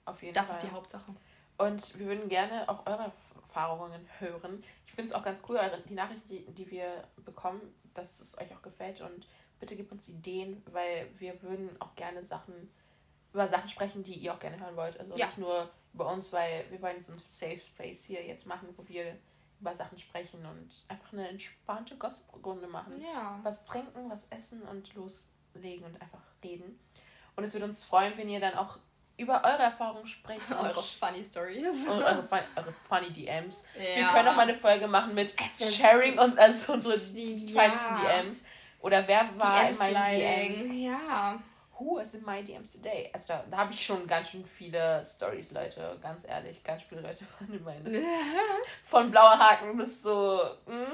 [0.04, 0.56] auf jeden das Fall.
[0.56, 1.12] ist die Hauptsache.
[1.58, 4.64] Und wir würden gerne auch eure Erfahrungen hören.
[4.86, 7.60] Ich finde es auch ganz cool, die Nachrichten, die, die wir bekommen,
[7.94, 9.26] dass es euch auch gefällt und
[9.60, 12.70] bitte gebt uns Ideen, weil wir würden auch gerne Sachen
[13.32, 14.98] über Sachen sprechen, die ihr auch gerne hören wollt.
[14.98, 15.26] Also ja.
[15.26, 18.86] nicht nur über uns, weil wir wollen so ein Safe Space hier jetzt machen, wo
[18.88, 19.16] wir
[19.60, 23.00] über Sachen sprechen und einfach eine entspannte Gossip-Runde machen.
[23.00, 23.38] Ja.
[23.42, 24.94] Was trinken, was essen und
[25.54, 26.78] loslegen und einfach reden.
[27.36, 28.78] Und es würde uns freuen, wenn ihr dann auch
[29.16, 30.52] über eure Erfahrungen sprechen.
[30.60, 31.86] eure funny Stories.
[31.86, 33.64] Und eure, fun eure funny DMs.
[33.76, 33.96] Ja.
[33.96, 37.68] Wir können auch mal eine Folge machen mit Sharing und also unsere ja.
[37.68, 38.42] DMs.
[38.80, 40.74] Oder wer war in meinen DMs?
[40.74, 41.42] Ja.
[41.78, 43.10] Who was in my DMs today?
[43.12, 45.98] Also da, da habe ich schon ganz schön viele Stories, Leute.
[46.00, 48.04] Ganz ehrlich, ganz viele Leute waren in meinen.
[48.84, 50.40] Von blauer Haken bis so.
[50.66, 50.86] Mh.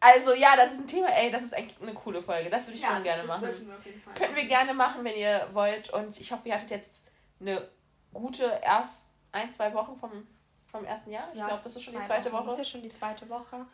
[0.00, 2.48] Also ja, das ist ein Thema, ey, das ist eigentlich eine coole Folge.
[2.50, 3.42] Das würde ich ja, schon gerne machen.
[3.42, 5.90] Wir Könnten wir gerne machen, wenn ihr wollt.
[5.90, 7.02] Und ich hoffe, ihr hattet jetzt
[7.40, 7.68] eine
[8.12, 10.26] gute erst ein, zwei Wochen vom,
[10.70, 11.26] vom ersten Jahr.
[11.32, 12.44] Ich ja, glaube, das ist schon die zweite Woche.
[12.44, 13.66] Das ist ja schon die zweite Woche.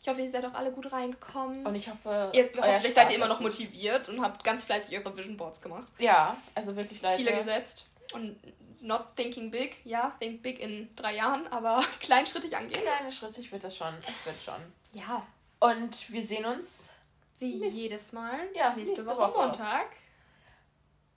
[0.00, 1.66] Ich hoffe, ihr seid auch alle gut reingekommen.
[1.66, 5.16] Und ich hoffe, ihr, hoffentlich seid ihr immer noch motiviert und habt ganz fleißig eure
[5.16, 5.88] Vision Boards gemacht.
[5.98, 7.16] Ja, also wirklich, Leute.
[7.16, 7.86] Ziele gesetzt.
[8.12, 8.38] Und
[8.80, 9.84] not thinking big.
[9.84, 12.80] Ja, think big in drei Jahren, aber kleinschrittig angehen.
[12.80, 13.94] Kleine Schritte, ich wird das schon.
[14.08, 14.72] Es wird schon.
[14.92, 15.26] Ja.
[15.60, 16.90] Und wir sehen uns
[17.38, 18.40] Wie Nächst- jedes Mal.
[18.54, 19.38] Ja, nächste, nächste Woche, Woche.
[19.46, 19.86] Montag.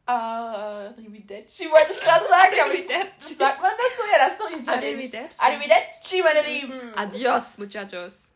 [0.05, 2.51] Arrivederci, wollte ich gerade sagen.
[2.73, 4.03] wie Sagt man das so?
[4.11, 5.05] Ja, das ist doch Italienisch.
[5.13, 5.39] Arrivederci.
[5.39, 6.93] Arrivederci, meine Lieben.
[6.95, 8.33] Adios, muchachos.